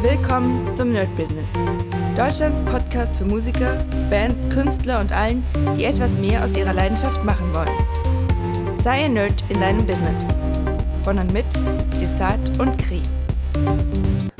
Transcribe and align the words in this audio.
Willkommen 0.00 0.72
zum 0.76 0.92
Nerd 0.92 1.14
Business. 1.16 1.50
Deutschlands 2.16 2.62
Podcast 2.62 3.18
für 3.18 3.24
Musiker, 3.24 3.84
Bands, 4.08 4.48
Künstler 4.48 5.00
und 5.00 5.10
allen, 5.10 5.44
die 5.76 5.82
etwas 5.86 6.12
mehr 6.12 6.44
aus 6.44 6.56
ihrer 6.56 6.72
Leidenschaft 6.72 7.24
machen 7.24 7.52
wollen. 7.52 8.78
Sei 8.80 9.06
ein 9.06 9.14
Nerd 9.14 9.42
in 9.48 9.60
deinem 9.60 9.84
Business. 9.84 10.24
Von 11.02 11.18
und 11.18 11.32
mit 11.32 11.46
Desart 12.00 12.60
und 12.60 12.78
Kri. 12.78 13.02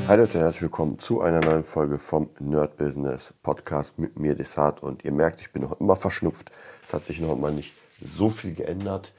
Hi 0.07 0.15
Leute, 0.15 0.39
herzlich 0.39 0.61
willkommen 0.61 0.97
zu 0.97 1.19
einer 1.19 1.41
neuen 1.41 1.65
Folge 1.65 1.99
vom 1.99 2.29
Nerd 2.39 2.77
Business 2.77 3.33
Podcast 3.43 3.99
mit 3.99 4.17
mir, 4.17 4.35
Desart. 4.35 4.81
Und 4.81 5.03
ihr 5.03 5.11
merkt, 5.11 5.41
ich 5.41 5.51
bin 5.51 5.63
noch 5.63 5.77
immer 5.81 5.97
verschnupft. 5.97 6.49
Es 6.85 6.93
hat 6.93 7.03
sich 7.03 7.19
noch 7.19 7.33
immer 7.33 7.51
nicht 7.51 7.73
so 8.01 8.29
viel 8.29 8.55
geändert 8.55 9.11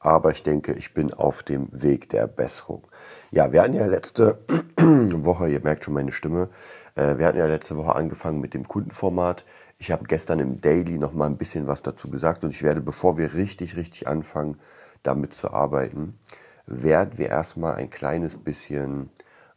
aber 0.00 0.30
ich 0.30 0.42
denke, 0.42 0.72
ich 0.72 0.94
bin 0.94 1.12
auf 1.12 1.42
dem 1.42 1.68
Weg 1.70 2.08
der 2.08 2.26
Besserung. 2.26 2.82
Ja, 3.30 3.52
wir 3.52 3.62
hatten 3.62 3.74
ja 3.74 3.86
letzte 3.86 4.40
Woche, 4.78 5.48
ihr 5.48 5.60
merkt 5.60 5.84
schon 5.84 5.94
meine 5.94 6.10
Stimme, 6.10 6.48
äh, 6.96 7.18
wir 7.18 7.26
hatten 7.26 7.38
ja 7.38 7.46
letzte 7.46 7.76
Woche 7.76 7.94
angefangen 7.94 8.40
mit 8.40 8.54
dem 8.54 8.66
Kundenformat. 8.66 9.44
Ich 9.78 9.92
habe 9.92 10.04
gestern 10.04 10.40
im 10.40 10.60
Daily 10.60 10.98
noch 10.98 11.12
mal 11.12 11.26
ein 11.26 11.36
bisschen 11.36 11.68
was 11.68 11.82
dazu 11.82 12.10
gesagt 12.10 12.44
und 12.44 12.50
ich 12.50 12.62
werde, 12.62 12.80
bevor 12.80 13.18
wir 13.18 13.34
richtig, 13.34 13.76
richtig 13.76 14.08
anfangen, 14.08 14.58
damit 15.02 15.34
zu 15.34 15.52
arbeiten, 15.52 16.18
werden 16.66 17.18
wir 17.18 17.28
erstmal 17.28 17.74
ein 17.74 17.90
kleines 17.90 18.36
bisschen 18.36 19.10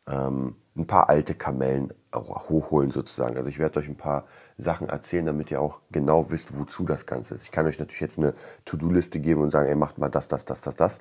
ähm, 0.08 0.56
ein 0.76 0.88
paar 0.88 1.10
alte 1.10 1.36
Kamellen 1.36 1.94
hochholen 2.14 2.90
sozusagen. 2.90 3.38
Also 3.38 3.50
ich 3.50 3.60
werde 3.60 3.80
euch 3.80 3.88
ein 3.88 3.98
paar 3.98 4.26
Sachen 4.58 4.90
erzählen, 4.90 5.26
damit 5.26 5.52
ihr 5.52 5.62
auch 5.62 5.80
genau 5.92 6.32
wisst, 6.32 6.58
wozu 6.58 6.86
das 6.86 7.06
Ganze 7.06 7.36
ist. 7.36 7.44
Ich 7.44 7.52
kann 7.52 7.66
euch 7.66 7.80
natürlich 7.80 8.02
jetzt 8.02 8.20
eine 8.20 8.34
To-Do-Liste 8.66 9.20
geben 9.20 9.42
und 9.42 9.52
sagen, 9.52 9.70
ey, 9.70 9.76
macht 9.76 9.98
mal 9.98 10.10
das, 10.10 10.28
das, 10.28 10.46
das, 10.46 10.62
das, 10.62 10.76
das. 10.76 11.00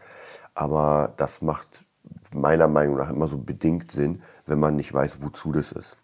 Aber 0.54 1.12
das 1.16 1.42
macht 1.42 1.84
meiner 2.34 2.68
Meinung 2.68 2.96
nach 2.96 3.10
immer 3.10 3.28
so 3.28 3.38
bedingt 3.38 3.90
Sinn, 3.90 4.22
wenn 4.46 4.58
man 4.58 4.76
nicht 4.76 4.92
weiß, 4.92 5.22
wozu 5.22 5.52
das 5.52 5.72
ist. 5.72 5.98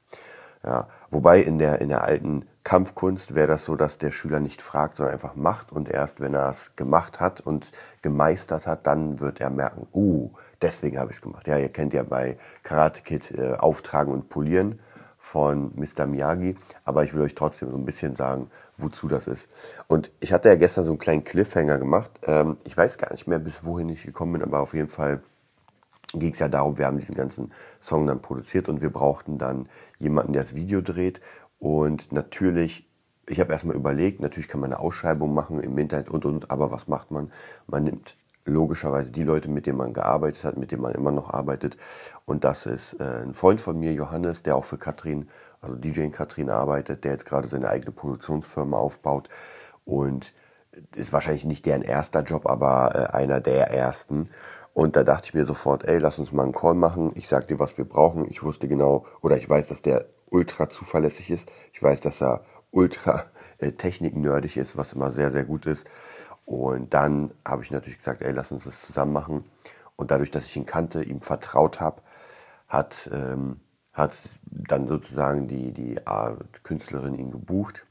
Ja, 0.65 0.89
wobei 1.11 1.41
in 1.41 1.59
der, 1.59 1.81
in 1.81 1.89
der 1.89 2.03
alten 2.03 2.45
Kampfkunst 2.65 3.35
wäre 3.35 3.47
das 3.47 3.65
so, 3.65 3.77
dass 3.77 3.99
der 3.99 4.11
Schüler 4.11 4.41
nicht 4.41 4.61
fragt, 4.61 4.97
sondern 4.97 5.15
einfach 5.15 5.37
macht 5.37 5.73
und 5.73 5.89
erst 5.89 6.21
wenn 6.21 6.35
er 6.35 6.51
es 6.51 6.75
gemacht 6.75 7.21
hat 7.21 7.41
und 7.41 7.71
gemeistert 8.03 8.67
hat, 8.67 8.87
dann 8.87 9.21
wird 9.21 9.41
er 9.41 9.51
merken, 9.51 9.87
uh, 9.95 10.31
deswegen 10.61 10.99
habe 10.99 11.11
ich 11.11 11.19
es 11.19 11.23
gemacht. 11.23 11.47
Ja, 11.47 11.57
ihr 11.57 11.69
kennt 11.69 11.93
ja 11.93 12.03
bei 12.03 12.37
Karate 12.65 13.03
Kid 13.03 13.31
äh, 13.31 13.55
Auftragen 13.55 14.13
und 14.13 14.29
Polieren 14.29 14.81
von 15.19 15.73
Mr. 15.75 16.07
Miyagi, 16.07 16.57
aber 16.85 17.05
ich 17.05 17.13
will 17.13 17.23
euch 17.23 17.35
trotzdem 17.35 17.71
so 17.71 17.77
ein 17.77 17.85
bisschen 17.85 18.15
sagen, 18.15 18.51
wozu 18.79 19.09
das 19.09 19.27
ist. 19.27 19.49
Und 19.89 20.11
ich 20.21 20.33
hatte 20.33 20.49
ja 20.49 20.55
gestern 20.55 20.85
so 20.85 20.93
einen 20.93 20.99
kleinen 20.99 21.25
Cliffhanger 21.25 21.79
gemacht. 21.79 22.11
Ähm, 22.23 22.57
ich 22.65 22.77
weiß 22.77 22.99
gar 22.99 23.13
nicht 23.13 23.27
mehr, 23.27 23.39
bis 23.39 23.65
wohin 23.65 23.89
ich 23.89 24.05
gekommen 24.05 24.35
bin, 24.35 24.43
aber 24.43 24.61
auf 24.61 24.75
jeden 24.75 24.89
Fall 24.89 25.21
ging 26.15 26.33
es 26.33 26.39
ja 26.39 26.49
darum, 26.49 26.79
wir 26.79 26.87
haben 26.87 26.99
diesen 26.99 27.15
ganzen 27.15 27.53
Song 27.81 28.07
dann 28.07 28.23
produziert 28.23 28.69
und 28.69 28.81
wir 28.81 28.91
brauchten 28.91 29.37
dann 29.39 29.69
jemanden, 29.99 30.33
der 30.33 30.43
das 30.43 30.55
Video 30.55 30.81
dreht. 30.81 31.21
Und 31.59 32.13
natürlich, 32.13 32.89
ich 33.27 33.41
habe 33.41 33.53
erstmal 33.53 33.77
überlegt, 33.77 34.21
natürlich 34.21 34.49
kann 34.49 34.61
man 34.61 34.73
eine 34.73 34.81
Ausschreibung 34.81 35.35
machen 35.35 35.61
im 35.61 35.77
Internet 35.77 36.09
und 36.09 36.25
und, 36.25 36.51
aber 36.51 36.71
was 36.71 36.89
macht 36.89 37.11
man? 37.11 37.31
Man 37.67 37.85
nimmt 37.85 38.17
logischerweise 38.49 39.13
die 39.13 39.23
Leute, 39.23 39.49
mit 39.49 39.67
denen 39.67 39.79
man 39.79 39.93
gearbeitet 39.93 40.45
hat, 40.45 40.57
mit 40.57 40.73
denen 40.73 40.83
man 40.83 40.95
immer 40.95 41.13
noch 41.13 41.33
arbeitet. 41.33 41.77
Und 42.25 42.45
das 42.45 42.67
ist 42.67 42.95
äh, 42.95 43.23
ein 43.23 43.35
Freund 43.35 43.61
von 43.61 43.79
mir, 43.79 43.93
Johannes, 43.93 44.43
der 44.43 44.57
auch 44.57 44.65
für 44.65 44.79
Katrin, 44.79 45.29
also 45.61 45.77
DJ 45.77 46.09
Katrin 46.09 46.51
arbeitet, 46.51 47.05
der 47.05 47.13
jetzt 47.13 47.27
gerade 47.27 47.47
seine 47.47 47.69
eigene 47.69 47.93
Produktionsfirma 47.93 48.77
aufbaut. 48.77 49.29
Und 49.85 50.33
ist 50.97 51.13
wahrscheinlich 51.13 51.45
nicht 51.45 51.67
deren 51.67 51.83
erster 51.83 52.23
Job, 52.23 52.47
aber 52.47 52.95
äh, 52.95 53.17
einer 53.17 53.41
der 53.41 53.71
ersten. 53.71 54.31
Und 54.75 54.97
da 54.97 55.03
dachte 55.03 55.27
ich 55.27 55.35
mir 55.35 55.45
sofort, 55.45 55.85
ey, 55.85 55.99
lass 55.99 56.19
uns 56.19 56.33
mal 56.33 56.45
einen 56.45 56.53
Call 56.53 56.75
machen. 56.75 57.13
Ich 57.15 57.29
sag 57.29 57.49
dir, 57.49 57.59
was 57.59 57.79
wir 57.79 57.85
brauchen. 57.85 58.31
Ich 58.31 58.43
wusste 58.43 58.69
genau, 58.69 59.07
oder 59.23 59.37
ich 59.37 59.49
weiß, 59.49 59.67
dass 59.67 59.83
der 59.83 60.07
ultra 60.31 60.69
zuverlässig 60.69 61.31
ist. 61.31 61.51
Ich 61.73 61.83
weiß, 61.83 62.01
dass 62.01 62.23
er 62.23 62.43
ultra 62.71 63.25
äh, 63.59 63.73
techniknerdig 63.73 64.57
ist, 64.57 64.77
was 64.77 64.93
immer 64.93 65.11
sehr, 65.11 65.31
sehr 65.31 65.45
gut 65.45 65.67
ist. 65.67 65.87
Und 66.49 66.95
dann 66.95 67.31
habe 67.45 67.63
ich 67.63 67.71
natürlich 67.71 67.99
gesagt, 67.99 68.23
ey, 68.23 68.33
lass 68.33 68.53
uns 68.53 68.65
das 68.65 68.81
zusammen 68.81 69.13
machen. 69.13 69.45
Und 69.97 70.11
dadurch, 70.11 70.31
dass 70.31 70.47
ich 70.47 70.57
ihn 70.57 70.65
kannte, 70.65 71.05
ihm 71.05 71.21
vertraut 71.21 71.79
habe, 71.79 72.01
hat, 72.69 73.11
ähm, 73.13 73.61
hat 73.93 74.17
dann 74.51 74.89
sozusagen 74.89 75.47
die, 75.47 75.73
die 75.73 76.01
Künstlerin 76.63 77.19
ihn 77.19 77.31
gebucht 77.31 77.85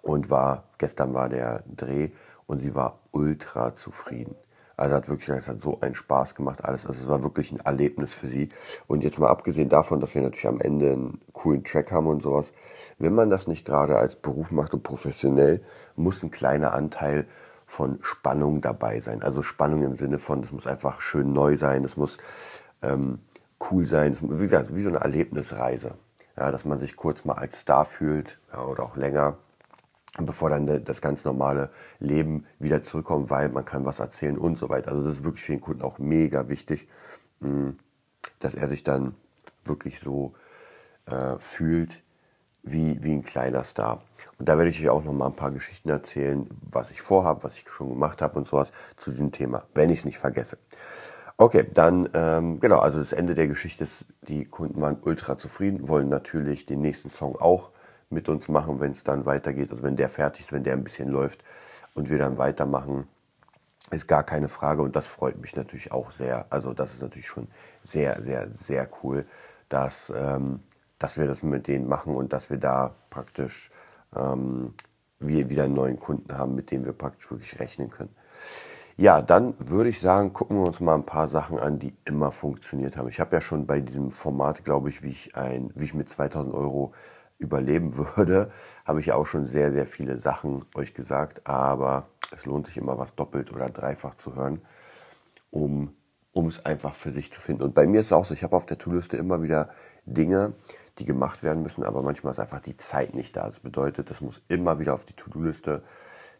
und 0.00 0.28
war, 0.28 0.64
gestern 0.76 1.14
war 1.14 1.28
der 1.28 1.62
Dreh 1.68 2.10
und 2.48 2.58
sie 2.58 2.74
war 2.74 2.98
ultra 3.12 3.76
zufrieden. 3.76 4.34
Also 4.76 4.96
hat 4.96 5.08
wirklich, 5.08 5.28
es 5.28 5.46
hat 5.46 5.60
so 5.60 5.80
einen 5.80 5.94
Spaß 5.94 6.34
gemacht 6.34 6.64
alles. 6.64 6.84
Also 6.84 7.00
es 7.00 7.08
war 7.08 7.22
wirklich 7.22 7.52
ein 7.52 7.60
Erlebnis 7.60 8.12
für 8.12 8.26
sie. 8.26 8.48
Und 8.88 9.04
jetzt 9.04 9.20
mal 9.20 9.28
abgesehen 9.28 9.68
davon, 9.68 10.00
dass 10.00 10.16
wir 10.16 10.22
natürlich 10.22 10.48
am 10.48 10.60
Ende 10.60 10.90
einen 10.90 11.20
coolen 11.32 11.62
Track 11.62 11.92
haben 11.92 12.08
und 12.08 12.22
sowas, 12.22 12.54
wenn 12.98 13.14
man 13.14 13.30
das 13.30 13.46
nicht 13.46 13.64
gerade 13.64 13.96
als 13.98 14.16
Beruf 14.16 14.50
macht 14.50 14.74
und 14.74 14.82
professionell, 14.82 15.62
muss 15.94 16.24
ein 16.24 16.32
kleiner 16.32 16.74
Anteil 16.74 17.28
von 17.72 17.98
Spannung 18.02 18.60
dabei 18.60 19.00
sein. 19.00 19.22
Also 19.22 19.42
Spannung 19.42 19.82
im 19.82 19.96
Sinne 19.96 20.18
von, 20.18 20.42
das 20.42 20.52
muss 20.52 20.66
einfach 20.66 21.00
schön 21.00 21.32
neu 21.32 21.56
sein, 21.56 21.82
das 21.82 21.96
muss 21.96 22.18
ähm, 22.82 23.20
cool 23.70 23.86
sein, 23.86 24.12
das, 24.12 24.22
wie 24.22 24.42
gesagt, 24.42 24.76
wie 24.76 24.82
so 24.82 24.90
eine 24.90 24.98
Erlebnisreise. 24.98 25.94
Ja, 26.36 26.50
dass 26.50 26.66
man 26.66 26.78
sich 26.78 26.96
kurz 26.96 27.24
mal 27.24 27.34
als 27.34 27.60
Star 27.60 27.86
fühlt 27.86 28.38
ja, 28.52 28.62
oder 28.62 28.82
auch 28.82 28.96
länger, 28.96 29.38
bevor 30.18 30.50
dann 30.50 30.84
das 30.84 31.00
ganz 31.00 31.24
normale 31.24 31.70
Leben 31.98 32.44
wieder 32.58 32.82
zurückkommt, 32.82 33.30
weil 33.30 33.48
man 33.48 33.64
kann 33.64 33.86
was 33.86 34.00
erzählen 34.00 34.36
und 34.36 34.58
so 34.58 34.68
weiter. 34.68 34.90
Also 34.90 35.02
das 35.02 35.14
ist 35.14 35.24
wirklich 35.24 35.44
für 35.44 35.52
den 35.52 35.62
Kunden 35.62 35.80
auch 35.80 35.98
mega 35.98 36.50
wichtig, 36.50 36.88
hm, 37.40 37.78
dass 38.38 38.54
er 38.54 38.68
sich 38.68 38.82
dann 38.82 39.14
wirklich 39.64 39.98
so 39.98 40.34
äh, 41.06 41.38
fühlt, 41.38 42.02
wie, 42.62 43.02
wie 43.02 43.12
ein 43.12 43.24
kleiner 43.24 43.64
Star. 43.64 44.02
Und 44.38 44.48
da 44.48 44.56
werde 44.56 44.70
ich 44.70 44.80
euch 44.80 44.88
auch 44.88 45.04
noch 45.04 45.12
mal 45.12 45.26
ein 45.26 45.36
paar 45.36 45.50
Geschichten 45.50 45.90
erzählen, 45.90 46.48
was 46.70 46.90
ich 46.90 47.00
vorhabe, 47.00 47.44
was 47.44 47.54
ich 47.54 47.64
schon 47.68 47.90
gemacht 47.90 48.22
habe 48.22 48.38
und 48.38 48.46
sowas 48.46 48.72
zu 48.96 49.10
diesem 49.10 49.32
Thema, 49.32 49.64
wenn 49.74 49.90
ich 49.90 50.00
es 50.00 50.04
nicht 50.04 50.18
vergesse. 50.18 50.58
Okay, 51.38 51.66
dann 51.72 52.08
ähm, 52.14 52.60
genau, 52.60 52.78
also 52.78 52.98
das 52.98 53.12
Ende 53.12 53.34
der 53.34 53.48
Geschichte 53.48 53.84
ist, 53.84 54.06
die 54.22 54.44
Kunden 54.44 54.80
waren 54.80 54.98
ultra 55.02 55.38
zufrieden, 55.38 55.88
wollen 55.88 56.08
natürlich 56.08 56.66
den 56.66 56.80
nächsten 56.80 57.10
Song 57.10 57.36
auch 57.36 57.70
mit 58.10 58.28
uns 58.28 58.48
machen, 58.48 58.80
wenn 58.80 58.92
es 58.92 59.02
dann 59.02 59.26
weitergeht. 59.26 59.70
Also 59.70 59.82
wenn 59.82 59.96
der 59.96 60.08
fertig 60.08 60.44
ist, 60.44 60.52
wenn 60.52 60.62
der 60.62 60.74
ein 60.74 60.84
bisschen 60.84 61.08
läuft 61.08 61.42
und 61.94 62.10
wir 62.10 62.18
dann 62.18 62.38
weitermachen, 62.38 63.08
ist 63.90 64.06
gar 64.06 64.22
keine 64.22 64.48
Frage 64.48 64.82
und 64.82 64.94
das 64.94 65.08
freut 65.08 65.40
mich 65.40 65.56
natürlich 65.56 65.92
auch 65.92 66.10
sehr. 66.10 66.46
Also 66.50 66.72
das 66.74 66.94
ist 66.94 67.02
natürlich 67.02 67.26
schon 67.26 67.48
sehr, 67.82 68.22
sehr, 68.22 68.50
sehr 68.50 68.88
cool, 69.02 69.26
dass 69.68 70.12
ähm, 70.14 70.60
dass 71.02 71.18
wir 71.18 71.26
das 71.26 71.42
mit 71.42 71.66
denen 71.66 71.88
machen 71.88 72.14
und 72.14 72.32
dass 72.32 72.48
wir 72.48 72.58
da 72.58 72.94
praktisch 73.10 73.70
ähm, 74.14 74.74
wir 75.18 75.50
wieder 75.50 75.64
einen 75.64 75.74
neuen 75.74 75.98
Kunden 75.98 76.36
haben, 76.36 76.54
mit 76.54 76.70
dem 76.70 76.84
wir 76.84 76.92
praktisch 76.92 77.30
wirklich 77.30 77.58
rechnen 77.58 77.90
können. 77.90 78.14
Ja, 78.96 79.20
dann 79.20 79.54
würde 79.58 79.88
ich 79.90 80.00
sagen, 80.00 80.32
gucken 80.32 80.58
wir 80.58 80.66
uns 80.66 80.78
mal 80.78 80.94
ein 80.94 81.06
paar 81.06 81.26
Sachen 81.26 81.58
an, 81.58 81.80
die 81.80 81.96
immer 82.04 82.30
funktioniert 82.30 82.96
haben. 82.96 83.08
Ich 83.08 83.18
habe 83.18 83.34
ja 83.34 83.40
schon 83.40 83.66
bei 83.66 83.80
diesem 83.80 84.12
Format, 84.12 84.64
glaube 84.64 84.90
ich, 84.90 85.02
wie 85.02 85.08
ich, 85.08 85.34
ein, 85.34 85.72
wie 85.74 85.86
ich 85.86 85.94
mit 85.94 86.08
2000 86.08 86.54
Euro 86.54 86.92
überleben 87.38 87.96
würde, 88.16 88.52
habe 88.84 89.00
ich 89.00 89.12
auch 89.12 89.26
schon 89.26 89.44
sehr, 89.44 89.72
sehr 89.72 89.86
viele 89.86 90.18
Sachen 90.18 90.64
euch 90.76 90.94
gesagt. 90.94 91.48
Aber 91.48 92.04
es 92.32 92.46
lohnt 92.46 92.66
sich 92.66 92.76
immer 92.76 92.96
was 92.96 93.16
doppelt 93.16 93.52
oder 93.52 93.70
dreifach 93.70 94.14
zu 94.14 94.36
hören, 94.36 94.60
um, 95.50 95.96
um 96.32 96.46
es 96.46 96.64
einfach 96.64 96.94
für 96.94 97.10
sich 97.10 97.32
zu 97.32 97.40
finden. 97.40 97.62
Und 97.62 97.74
bei 97.74 97.86
mir 97.86 98.00
ist 98.00 98.06
es 98.06 98.12
auch 98.12 98.24
so, 98.24 98.34
ich 98.34 98.44
habe 98.44 98.54
auf 98.54 98.66
der 98.66 98.78
To-Liste 98.78 99.16
immer 99.16 99.42
wieder 99.42 99.70
Dinge, 100.04 100.54
die 100.98 101.04
gemacht 101.04 101.42
werden 101.42 101.62
müssen, 101.62 101.84
aber 101.84 102.02
manchmal 102.02 102.32
ist 102.32 102.38
einfach 102.38 102.60
die 102.60 102.76
Zeit 102.76 103.14
nicht 103.14 103.36
da. 103.36 103.44
Das 103.46 103.60
bedeutet, 103.60 104.10
das 104.10 104.20
muss 104.20 104.42
immer 104.48 104.78
wieder 104.78 104.94
auf 104.94 105.04
die 105.04 105.14
To-Do-Liste, 105.14 105.82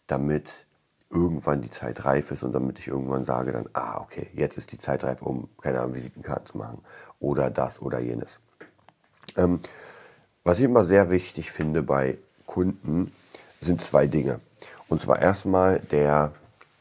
damit 0.06 0.66
irgendwann 1.10 1.62
die 1.62 1.70
Zeit 1.70 2.04
reif 2.04 2.30
ist 2.30 2.42
und 2.42 2.52
damit 2.52 2.78
ich 2.78 2.88
irgendwann 2.88 3.24
sage 3.24 3.52
dann, 3.52 3.68
ah, 3.74 4.00
okay, 4.00 4.28
jetzt 4.34 4.56
ist 4.56 4.72
die 4.72 4.78
Zeit 4.78 5.04
reif, 5.04 5.22
um, 5.22 5.48
keine 5.60 5.80
Ahnung, 5.80 5.94
Visitenkarten 5.94 6.46
zu 6.46 6.58
machen 6.58 6.82
oder 7.20 7.50
das 7.50 7.80
oder 7.80 8.00
jenes. 8.00 8.40
Ähm, 9.36 9.60
was 10.44 10.58
ich 10.58 10.64
immer 10.64 10.84
sehr 10.84 11.10
wichtig 11.10 11.52
finde 11.52 11.82
bei 11.82 12.18
Kunden, 12.46 13.12
sind 13.60 13.80
zwei 13.80 14.06
Dinge. 14.06 14.40
Und 14.88 15.00
zwar 15.00 15.20
erstmal 15.20 15.78
der 15.78 16.32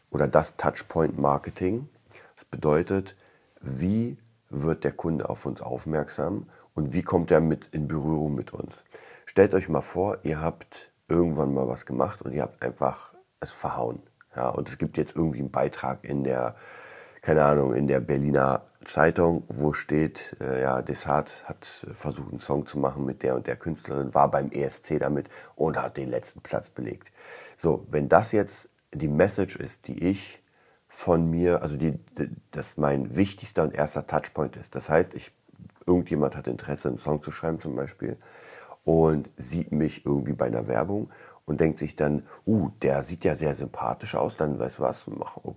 oder 0.10 0.28
das 0.28 0.58
Touchpoint 0.58 1.18
Marketing. 1.18 1.88
Das 2.36 2.46
bedeutet, 2.46 3.16
wie 3.62 4.18
wird 4.50 4.84
der 4.84 4.92
Kunde 4.92 5.30
auf 5.30 5.46
uns 5.46 5.62
aufmerksam 5.62 6.48
und 6.74 6.94
wie 6.94 7.02
kommt 7.02 7.32
er 7.32 7.42
mit 7.42 7.68
in 7.72 7.88
Berührung 7.88 8.36
mit 8.36 8.54
uns. 8.54 8.86
Stellt 9.26 9.54
euch 9.54 9.70
mal 9.70 9.82
vor, 9.82 10.20
ihr 10.24 10.42
habt 10.42 10.92
irgendwann 11.08 11.54
mal 11.54 11.68
was 11.68 11.86
gemacht 11.86 12.22
und 12.22 12.34
ihr 12.34 12.42
habt 12.42 12.62
einfach 12.62 13.14
es 13.40 13.52
verhauen. 13.52 14.02
Ja, 14.36 14.50
und 14.50 14.70
es 14.70 14.78
gibt 14.78 14.98
jetzt 14.98 15.16
irgendwie 15.16 15.40
einen 15.40 15.52
Beitrag 15.52 16.04
in 16.04 16.24
der, 16.24 16.56
keine 17.22 17.44
Ahnung, 17.44 17.74
in 17.76 17.88
der 17.88 18.00
Berliner 18.00 18.66
Zeitung, 18.86 19.44
wo 19.48 19.74
steht, 19.74 20.38
äh, 20.40 20.62
ja, 20.62 20.82
Desart 20.82 21.44
hat 21.48 21.86
versucht, 21.92 22.30
einen 22.30 22.40
Song 22.40 22.66
zu 22.66 22.80
machen 22.80 23.06
mit 23.06 23.24
der 23.24 23.36
und 23.36 23.46
der 23.46 23.58
Künstlerin, 23.58 24.14
war 24.14 24.32
beim 24.32 24.52
ESC 24.52 25.00
damit 25.00 25.30
und 25.56 25.82
hat 25.82 25.98
den 25.98 26.10
letzten 26.10 26.42
Platz 26.42 26.70
belegt. 26.70 27.12
So, 27.58 27.86
wenn 27.92 28.10
das 28.10 28.32
jetzt 28.32 28.72
die 28.94 29.08
Message 29.08 29.56
ist, 29.56 29.88
die 29.88 30.04
ich 30.04 30.42
von 30.88 31.30
mir, 31.30 31.62
also 31.62 31.78
die, 31.78 32.00
das 32.52 32.78
mein 32.78 33.16
wichtigster 33.16 33.64
und 33.64 33.76
erster 33.76 34.08
Touchpoint 34.08 34.58
ist. 34.58 34.76
Das 34.76 34.90
heißt, 34.90 35.14
ich 35.14 35.32
irgendjemand 35.86 36.36
hat 36.36 36.48
Interesse, 36.48 36.88
einen 36.88 36.98
Song 36.98 37.22
zu 37.22 37.32
schreiben 37.32 37.60
zum 37.60 37.76
Beispiel 37.76 38.18
und 38.84 39.30
sieht 39.38 39.72
mich 39.72 40.06
irgendwie 40.06 40.34
bei 40.34 40.48
einer 40.48 40.68
Werbung 40.68 41.10
und 41.46 41.60
denkt 41.60 41.80
sich 41.80 41.96
dann, 41.96 42.24
uh, 42.46 42.70
der 42.82 43.04
sieht 43.04 43.24
ja 43.26 43.36
sehr 43.36 43.56
sympathisch 43.56 44.16
aus, 44.16 44.38
dann 44.38 44.60
weißt 44.60 44.80
du 44.80 44.84
was, 44.84 45.06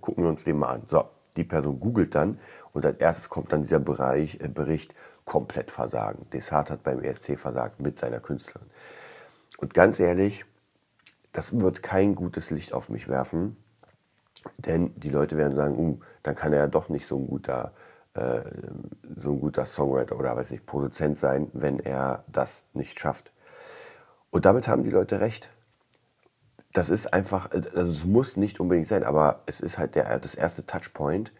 gucken 0.01 0.23
wir 0.23 0.29
uns 0.29 0.43
den 0.43 0.57
mal 0.57 0.69
an. 0.69 0.83
So, 0.87 1.05
die 1.37 1.43
Person 1.43 1.79
googelt 1.79 2.15
dann 2.15 2.39
und 2.73 2.85
als 2.85 2.99
erstes 2.99 3.29
kommt 3.29 3.51
dann 3.51 3.61
dieser 3.61 3.79
Bereich, 3.79 4.39
äh, 4.41 4.47
Bericht 4.47 4.93
komplett 5.25 5.71
versagen. 5.71 6.27
Desart 6.33 6.69
hat 6.69 6.83
beim 6.83 7.01
ESC 7.01 7.37
versagt 7.37 7.79
mit 7.79 7.97
seiner 7.97 8.19
Künstlerin. 8.19 8.69
Und 9.57 9.73
ganz 9.73 9.99
ehrlich, 9.99 10.45
das 11.31 11.59
wird 11.59 11.81
kein 11.81 12.15
gutes 12.15 12.51
Licht 12.51 12.73
auf 12.73 12.89
mich 12.89 13.07
werfen, 13.07 13.57
denn 14.57 14.93
die 14.99 15.09
Leute 15.09 15.37
werden 15.37 15.55
sagen, 15.55 15.77
uh, 15.77 15.99
dann 16.23 16.35
kann 16.35 16.53
er 16.53 16.59
ja 16.59 16.67
doch 16.67 16.89
nicht 16.89 17.07
so 17.07 17.17
ein 17.17 17.27
guter, 17.27 17.73
äh, 18.15 18.41
so 19.17 19.33
ein 19.33 19.39
guter 19.39 19.65
Songwriter 19.65 20.17
oder 20.17 20.35
weiß 20.35 20.51
nicht, 20.51 20.65
Produzent 20.65 21.17
sein, 21.17 21.49
wenn 21.53 21.79
er 21.79 22.23
das 22.31 22.65
nicht 22.73 22.99
schafft. 22.99 23.31
Und 24.31 24.45
damit 24.45 24.67
haben 24.67 24.83
die 24.83 24.89
Leute 24.89 25.19
recht. 25.19 25.51
Das 26.73 26.89
ist 26.89 27.13
einfach, 27.13 27.51
also 27.51 27.79
es 27.79 28.05
muss 28.05 28.35
nicht 28.35 28.59
unbedingt 28.59 28.87
sein, 28.87 29.03
aber 29.03 29.43
es 29.45 29.61
ist 29.61 29.77
halt 29.77 29.95
der, 29.95 30.19
das 30.19 30.35
erste 30.35 30.65
Touchpoint 30.65 31.31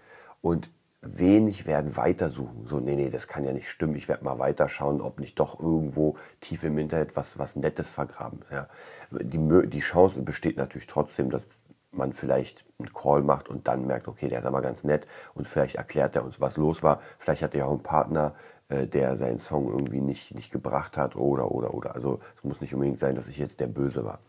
und 0.42 0.70
wenig 1.02 1.66
werden 1.66 1.96
weitersuchen. 1.98 2.66
So, 2.66 2.80
nee, 2.80 2.96
nee, 2.96 3.10
das 3.10 3.28
kann 3.28 3.44
ja 3.44 3.54
nicht 3.54 3.70
stimmen. 3.70 3.96
Ich 3.96 4.08
werde 4.08 4.24
mal 4.24 4.40
weiterschauen, 4.40 5.02
ob 5.02 5.20
nicht 5.20 5.40
doch 5.40 5.60
irgendwo 5.60 6.18
tief 6.42 6.64
im 6.64 6.78
Internet 6.78 7.16
was, 7.16 7.38
was 7.38 7.56
Nettes 7.56 7.92
vergraben 7.92 8.42
ist. 8.42 8.52
Ja. 8.52 8.68
Die, 9.12 9.70
die 9.70 9.80
Chance 9.80 10.24
besteht 10.24 10.58
natürlich 10.58 10.88
trotzdem, 10.88 11.30
dass 11.30 11.66
man 11.98 12.14
vielleicht 12.14 12.66
einen 12.80 12.94
Call 12.94 13.24
macht 13.24 13.50
und 13.50 13.68
dann 13.68 13.86
merkt, 13.86 14.08
okay, 14.08 14.28
der 14.28 14.40
ist 14.40 14.46
aber 14.46 14.62
ganz 14.62 14.84
nett 14.84 15.08
und 15.34 15.48
vielleicht 15.48 15.76
erklärt 15.76 16.16
er 16.16 16.24
uns, 16.24 16.42
was 16.42 16.58
los 16.58 16.84
war. 16.84 17.02
Vielleicht 17.20 17.44
hat 17.44 17.54
er 17.54 17.62
ja 17.62 17.66
auch 17.66 17.72
einen 17.72 17.84
Partner, 17.84 18.34
äh, 18.70 18.88
der 18.88 19.18
seinen 19.18 19.40
Song 19.40 19.68
irgendwie 19.68 20.02
nicht, 20.02 20.34
nicht 20.34 20.52
gebracht 20.52 20.98
hat 20.98 21.16
oder, 21.16 21.52
oder, 21.52 21.74
oder. 21.74 21.96
Also 21.96 22.20
es 22.36 22.44
muss 22.44 22.62
nicht 22.62 22.74
unbedingt 22.74 23.00
sein, 23.00 23.16
dass 23.16 23.28
ich 23.28 23.38
jetzt 23.38 23.60
der 23.60 23.68
Böse 23.68 24.06
war. 24.06 24.20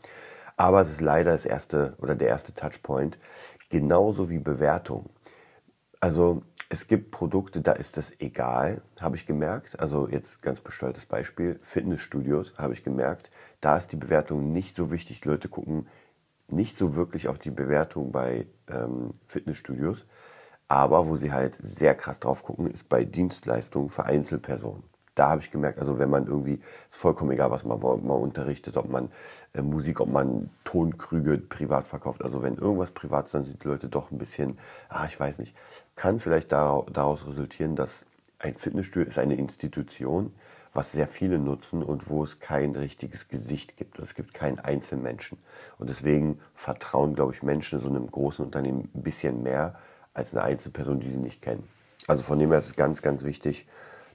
Aber 0.56 0.80
es 0.80 0.90
ist 0.90 1.00
leider 1.00 1.32
das 1.32 1.44
erste 1.46 1.94
oder 1.98 2.14
der 2.14 2.28
erste 2.28 2.54
Touchpoint, 2.54 3.18
genauso 3.68 4.30
wie 4.30 4.38
Bewertung. 4.38 5.10
Also 6.00 6.42
es 6.68 6.88
gibt 6.88 7.10
Produkte, 7.10 7.60
da 7.60 7.72
ist 7.72 7.96
das 7.96 8.12
egal, 8.18 8.82
habe 9.00 9.16
ich 9.16 9.26
gemerkt. 9.26 9.78
Also 9.78 10.08
jetzt 10.08 10.42
ganz 10.42 10.60
besteuertes 10.60 11.06
Beispiel, 11.06 11.58
Fitnessstudios 11.62 12.58
habe 12.58 12.72
ich 12.72 12.82
gemerkt, 12.82 13.30
da 13.60 13.76
ist 13.76 13.92
die 13.92 13.96
Bewertung 13.96 14.52
nicht 14.52 14.76
so 14.76 14.90
wichtig. 14.90 15.24
Leute 15.24 15.48
gucken 15.48 15.86
nicht 16.48 16.76
so 16.76 16.94
wirklich 16.94 17.28
auf 17.28 17.38
die 17.38 17.50
Bewertung 17.50 18.12
bei 18.12 18.46
ähm, 18.68 19.12
Fitnessstudios. 19.26 20.06
Aber 20.68 21.08
wo 21.08 21.16
sie 21.16 21.32
halt 21.32 21.56
sehr 21.60 21.94
krass 21.94 22.18
drauf 22.18 22.42
gucken, 22.42 22.70
ist 22.70 22.88
bei 22.88 23.04
Dienstleistungen 23.04 23.88
für 23.88 24.04
Einzelpersonen 24.04 24.82
da 25.16 25.30
habe 25.30 25.40
ich 25.40 25.50
gemerkt, 25.50 25.78
also 25.78 25.98
wenn 25.98 26.10
man 26.10 26.26
irgendwie, 26.26 26.60
ist 26.88 26.98
vollkommen 26.98 27.32
egal, 27.32 27.50
was 27.50 27.64
man 27.64 27.80
mal 27.80 27.88
unterrichtet, 27.90 28.76
ob 28.76 28.88
man 28.88 29.10
äh, 29.54 29.62
Musik, 29.62 29.98
ob 30.00 30.10
man 30.10 30.50
Tonkrüge 30.62 31.38
privat 31.38 31.88
verkauft. 31.88 32.22
Also 32.22 32.42
wenn 32.42 32.56
irgendwas 32.56 32.90
privat 32.90 33.24
ist, 33.24 33.34
dann 33.34 33.44
sind 33.44 33.64
die 33.64 33.68
Leute 33.68 33.88
doch 33.88 34.10
ein 34.10 34.18
bisschen, 34.18 34.58
ah, 34.90 35.06
ich 35.06 35.18
weiß 35.18 35.38
nicht, 35.38 35.56
kann 35.96 36.20
vielleicht 36.20 36.52
daraus 36.52 37.26
resultieren, 37.26 37.76
dass 37.76 38.04
ein 38.38 38.54
Fitnessstudio 38.54 39.08
ist 39.08 39.18
eine 39.18 39.36
Institution, 39.36 40.32
was 40.76 40.92
sehr 40.92 41.08
viele 41.08 41.38
nutzen 41.38 41.82
und 41.82 42.10
wo 42.10 42.22
es 42.22 42.38
kein 42.38 42.76
richtiges 42.76 43.28
Gesicht 43.28 43.76
gibt. 43.78 43.98
Es 43.98 44.14
gibt 44.14 44.34
keinen 44.34 44.58
Einzelmenschen. 44.58 45.38
Und 45.78 45.88
deswegen 45.88 46.38
vertrauen, 46.54 47.14
glaube 47.14 47.32
ich, 47.32 47.42
Menschen 47.42 47.80
so 47.80 47.88
einem 47.88 48.10
großen 48.10 48.44
Unternehmen 48.44 48.90
ein 48.94 49.02
bisschen 49.02 49.42
mehr 49.42 49.76
als 50.12 50.34
eine 50.34 50.44
Einzelperson, 50.44 51.00
die 51.00 51.08
sie 51.08 51.18
nicht 51.18 51.40
kennen. 51.40 51.66
Also 52.06 52.22
von 52.22 52.38
dem 52.38 52.50
her 52.50 52.58
ist 52.58 52.66
es 52.66 52.76
ganz, 52.76 53.00
ganz 53.00 53.24
wichtig, 53.24 53.66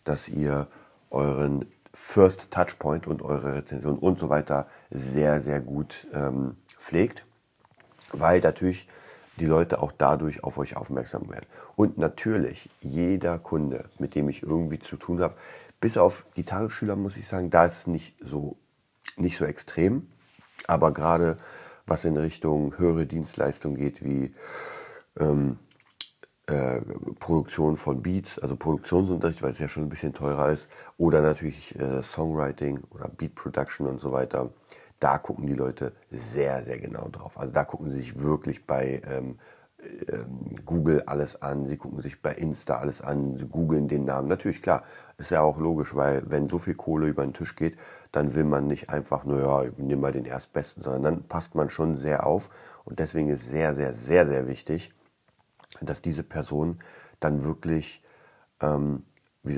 dass 0.03 0.29
ihr 0.29 0.67
euren 1.09 1.65
First 1.93 2.51
Touchpoint 2.51 3.07
und 3.07 3.21
eure 3.21 3.55
Rezension 3.55 3.97
und 3.97 4.19
so 4.19 4.29
weiter 4.29 4.67
sehr, 4.91 5.41
sehr 5.41 5.59
gut 5.61 6.07
ähm, 6.13 6.57
pflegt, 6.77 7.25
weil 8.13 8.39
natürlich 8.39 8.87
die 9.37 9.45
Leute 9.45 9.81
auch 9.81 9.91
dadurch 9.91 10.43
auf 10.43 10.57
euch 10.57 10.77
aufmerksam 10.77 11.29
werden. 11.29 11.47
Und 11.75 11.97
natürlich, 11.97 12.69
jeder 12.81 13.39
Kunde, 13.39 13.85
mit 13.97 14.13
dem 14.15 14.29
ich 14.29 14.43
irgendwie 14.43 14.79
zu 14.79 14.97
tun 14.97 15.21
habe, 15.21 15.35
bis 15.81 15.97
auf 15.97 16.25
Gitarreschüler 16.35 16.95
muss 16.95 17.17
ich 17.17 17.27
sagen, 17.27 17.49
da 17.49 17.65
ist 17.65 17.79
es 17.79 17.87
nicht 17.87 18.15
so, 18.21 18.55
nicht 19.17 19.35
so 19.35 19.43
extrem, 19.43 20.07
aber 20.67 20.93
gerade 20.93 21.37
was 21.85 22.05
in 22.05 22.15
Richtung 22.15 22.77
höhere 22.77 23.05
Dienstleistung 23.05 23.75
geht, 23.75 24.03
wie 24.03 24.33
ähm, 25.19 25.59
äh, 26.47 26.81
Produktion 27.19 27.75
von 27.75 28.01
Beats, 28.01 28.39
also 28.39 28.55
Produktionsunterricht, 28.55 29.41
weil 29.41 29.51
es 29.51 29.59
ja 29.59 29.67
schon 29.67 29.83
ein 29.83 29.89
bisschen 29.89 30.13
teurer 30.13 30.51
ist, 30.51 30.69
oder 30.97 31.21
natürlich 31.21 31.77
äh, 31.79 32.03
Songwriting 32.03 32.81
oder 32.91 33.09
Beat 33.09 33.35
Production 33.35 33.87
und 33.87 33.99
so 33.99 34.11
weiter. 34.11 34.51
Da 34.99 35.17
gucken 35.17 35.47
die 35.47 35.55
Leute 35.55 35.93
sehr, 36.11 36.63
sehr 36.63 36.77
genau 36.77 37.09
drauf. 37.09 37.37
Also 37.37 37.53
da 37.53 37.65
gucken 37.65 37.89
sie 37.89 37.97
sich 37.97 38.19
wirklich 38.19 38.67
bei 38.67 39.01
ähm, 39.05 39.39
Google 40.65 41.03
alles 41.05 41.41
an, 41.41 41.65
sie 41.65 41.77
gucken 41.77 42.01
sich 42.01 42.21
bei 42.21 42.33
Insta 42.33 42.77
alles 42.77 43.01
an, 43.01 43.37
sie 43.37 43.47
googeln 43.47 43.87
den 43.87 44.05
Namen. 44.05 44.27
Natürlich, 44.27 44.61
klar, 44.61 44.83
ist 45.17 45.31
ja 45.31 45.41
auch 45.41 45.59
logisch, 45.59 45.95
weil 45.95 46.23
wenn 46.29 46.47
so 46.47 46.59
viel 46.59 46.75
Kohle 46.75 47.07
über 47.07 47.23
den 47.23 47.33
Tisch 47.33 47.55
geht, 47.55 47.77
dann 48.11 48.35
will 48.35 48.43
man 48.43 48.67
nicht 48.67 48.89
einfach 48.89 49.23
nur, 49.25 49.39
ja, 49.39 49.63
ich 49.63 49.77
nehme 49.77 50.01
mal 50.01 50.11
den 50.11 50.25
Erstbesten, 50.25 50.83
sondern 50.83 51.03
dann 51.03 51.23
passt 51.23 51.55
man 51.55 51.69
schon 51.69 51.95
sehr 51.95 52.25
auf. 52.25 52.49
Und 52.85 52.99
deswegen 52.99 53.29
ist 53.29 53.47
sehr, 53.47 53.73
sehr, 53.75 53.93
sehr, 53.93 54.25
sehr 54.25 54.47
wichtig, 54.47 54.93
dass 55.81 56.01
diese 56.01 56.23
Person 56.23 56.79
dann 57.19 57.43
wirklich, 57.43 58.03
ähm, 58.59 59.03
wie, 59.43 59.57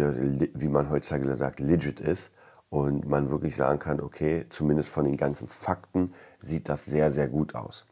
wie 0.53 0.69
man 0.69 0.89
heutzutage 0.89 1.35
sagt, 1.35 1.59
legit 1.59 1.99
ist 1.99 2.31
und 2.69 3.07
man 3.07 3.29
wirklich 3.29 3.55
sagen 3.55 3.79
kann, 3.79 3.99
okay, 3.99 4.45
zumindest 4.49 4.89
von 4.89 5.05
den 5.05 5.17
ganzen 5.17 5.47
Fakten 5.47 6.13
sieht 6.41 6.69
das 6.69 6.85
sehr, 6.85 7.11
sehr 7.11 7.27
gut 7.27 7.55
aus. 7.55 7.85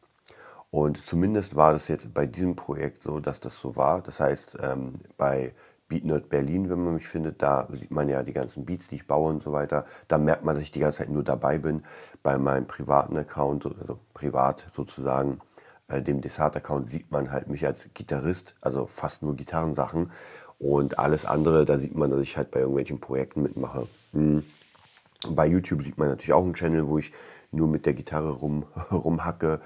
Und 0.71 0.97
zumindest 0.97 1.55
war 1.55 1.73
das 1.73 1.89
jetzt 1.89 2.13
bei 2.13 2.25
diesem 2.25 2.55
Projekt 2.55 3.03
so, 3.03 3.19
dass 3.19 3.41
das 3.41 3.59
so 3.59 3.75
war. 3.75 4.01
Das 4.01 4.21
heißt, 4.21 4.57
ähm, 4.61 4.95
bei 5.17 5.53
BeatNerd 5.89 6.29
Berlin, 6.29 6.69
wenn 6.69 6.81
man 6.83 6.93
mich 6.93 7.07
findet, 7.07 7.41
da 7.41 7.67
sieht 7.71 7.91
man 7.91 8.07
ja 8.07 8.23
die 8.23 8.31
ganzen 8.31 8.65
Beats, 8.65 8.87
die 8.87 8.95
ich 8.95 9.07
baue 9.07 9.29
und 9.29 9.41
so 9.41 9.51
weiter. 9.51 9.85
Da 10.07 10.17
merkt 10.17 10.45
man, 10.45 10.55
dass 10.55 10.63
ich 10.63 10.71
die 10.71 10.79
ganze 10.79 10.99
Zeit 10.99 11.09
nur 11.09 11.23
dabei 11.23 11.57
bin. 11.57 11.83
Bei 12.23 12.37
meinem 12.37 12.65
privaten 12.65 13.17
Account, 13.17 13.65
also 13.65 13.99
privat 14.13 14.65
sozusagen, 14.71 15.41
äh, 15.89 16.01
dem 16.01 16.21
Desart-Account 16.21 16.89
sieht 16.89 17.11
man 17.11 17.31
halt 17.31 17.49
mich 17.49 17.65
als 17.65 17.89
Gitarrist, 17.93 18.55
also 18.61 18.85
fast 18.85 19.23
nur 19.23 19.35
Gitarrensachen. 19.35 20.09
Und 20.57 20.99
alles 20.99 21.25
andere, 21.25 21.65
da 21.65 21.77
sieht 21.77 21.95
man, 21.95 22.11
dass 22.11 22.21
ich 22.21 22.37
halt 22.37 22.51
bei 22.51 22.61
irgendwelchen 22.61 23.01
Projekten 23.01 23.41
mitmache. 23.41 23.87
Hm. 24.13 24.43
Bei 25.29 25.45
YouTube 25.45 25.83
sieht 25.83 25.97
man 25.97 26.07
natürlich 26.07 26.33
auch 26.33 26.43
einen 26.43 26.53
Channel, 26.53 26.87
wo 26.87 26.97
ich 26.97 27.11
nur 27.51 27.67
mit 27.67 27.85
der 27.85 27.93
Gitarre 27.93 28.31
rum, 28.31 28.65
rumhacke. 28.91 29.59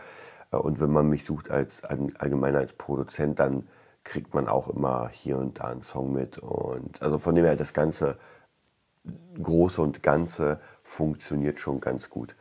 Äh, 0.52 0.58
und 0.58 0.80
wenn 0.80 0.92
man 0.92 1.08
mich 1.08 1.26
sucht 1.26 1.50
als 1.50 1.84
allgemein 1.84 2.56
als 2.56 2.74
Produzent, 2.74 3.40
dann 3.40 3.68
kriegt 4.04 4.34
man 4.34 4.48
auch 4.48 4.70
immer 4.70 5.10
hier 5.10 5.38
und 5.38 5.60
da 5.60 5.66
einen 5.66 5.82
Song 5.82 6.14
mit. 6.14 6.38
Und 6.38 7.02
also 7.02 7.18
von 7.18 7.36
dem 7.36 7.46
her, 7.46 7.56
das 7.56 7.74
Ganze, 7.74 8.18
Große 9.42 9.82
und 9.82 10.02
Ganze 10.04 10.60
funktioniert 10.84 11.60
schon 11.60 11.80
ganz 11.80 12.10
gut. 12.10 12.36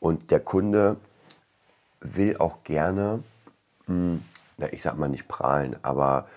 Und 0.00 0.30
der 0.30 0.40
Kunde 0.40 0.96
will 2.00 2.36
auch 2.36 2.62
gerne, 2.64 3.22
hm, 3.86 4.22
na, 4.58 4.72
ich 4.72 4.82
sag 4.82 4.98
mal 4.98 5.08
nicht 5.08 5.28
prahlen, 5.28 5.76
aber 5.82 6.28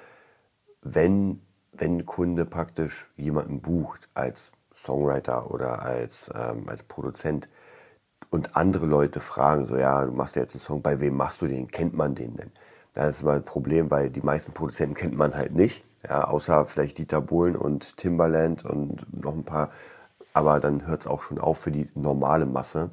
wenn, 0.82 1.42
wenn 1.74 1.98
ein 1.98 2.06
Kunde 2.06 2.46
praktisch 2.46 3.10
jemanden 3.18 3.62
bucht 3.62 4.08
als 4.14 4.54
Songwriter 4.74 5.52
oder 5.52 5.82
als, 5.82 6.32
ähm, 6.34 6.70
als 6.70 6.84
Produzent 6.84 7.50
und 8.30 8.56
andere 8.56 8.86
Leute 8.86 9.20
fragen, 9.20 9.66
so 9.66 9.78
ja, 9.78 10.06
du 10.06 10.12
machst 10.12 10.36
ja 10.36 10.42
jetzt 10.42 10.56
einen 10.56 10.62
Song, 10.62 10.82
bei 10.82 11.00
wem 11.00 11.16
machst 11.16 11.42
du 11.42 11.48
den? 11.48 11.70
Kennt 11.70 11.96
man 11.96 12.16
den 12.16 12.36
denn? 12.36 12.52
Das 12.94 13.18
ist 13.18 13.24
mal 13.24 13.38
ein 13.38 13.46
Problem, 13.46 13.92
weil 13.92 14.10
die 14.10 14.22
meisten 14.22 14.54
Produzenten 14.54 14.96
kennt 14.96 15.18
man 15.18 15.36
halt 15.36 15.54
nicht, 15.54 15.86
ja, 16.08 16.24
außer 16.26 16.66
vielleicht 16.66 16.98
Dieter 16.98 17.22
Bohlen 17.22 17.56
und 17.56 17.98
Timbaland 17.98 18.66
und 18.66 19.06
noch 19.24 19.34
ein 19.34 19.44
paar, 19.44 19.70
aber 20.34 20.60
dann 20.60 20.86
hört 20.88 21.02
es 21.02 21.08
auch 21.08 21.24
schon 21.24 21.40
auf 21.40 21.60
für 21.60 21.72
die 21.72 21.90
normale 21.96 22.46
Masse. 22.46 22.90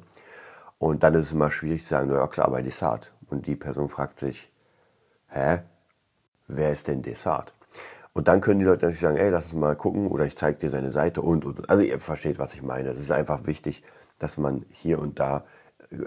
Und 0.77 1.03
dann 1.03 1.13
ist 1.15 1.25
es 1.25 1.31
immer 1.31 1.51
schwierig 1.51 1.83
zu 1.83 1.89
sagen, 1.89 2.11
ja 2.11 2.27
klar, 2.27 2.51
bei 2.51 2.61
Desart. 2.61 3.13
Und 3.29 3.47
die 3.47 3.55
Person 3.55 3.89
fragt 3.89 4.19
sich, 4.19 4.51
hä, 5.29 5.59
wer 6.47 6.71
ist 6.71 6.87
denn 6.87 7.01
Desart? 7.01 7.53
Und 8.13 8.27
dann 8.27 8.41
können 8.41 8.59
die 8.59 8.65
Leute 8.65 8.85
natürlich 8.85 9.01
sagen, 9.01 9.17
ey, 9.17 9.29
lass 9.29 9.45
uns 9.51 9.59
mal 9.59 9.75
gucken 9.75 10.07
oder 10.07 10.25
ich 10.25 10.37
zeige 10.37 10.57
dir 10.57 10.69
seine 10.69 10.91
Seite 10.91 11.21
und, 11.21 11.45
und. 11.45 11.69
Also 11.69 11.83
ihr 11.83 11.99
versteht, 11.99 12.39
was 12.39 12.53
ich 12.53 12.61
meine. 12.61 12.89
Es 12.89 12.99
ist 12.99 13.11
einfach 13.11 13.45
wichtig, 13.45 13.83
dass 14.17 14.37
man 14.37 14.65
hier 14.71 14.99
und 14.99 15.19
da 15.19 15.45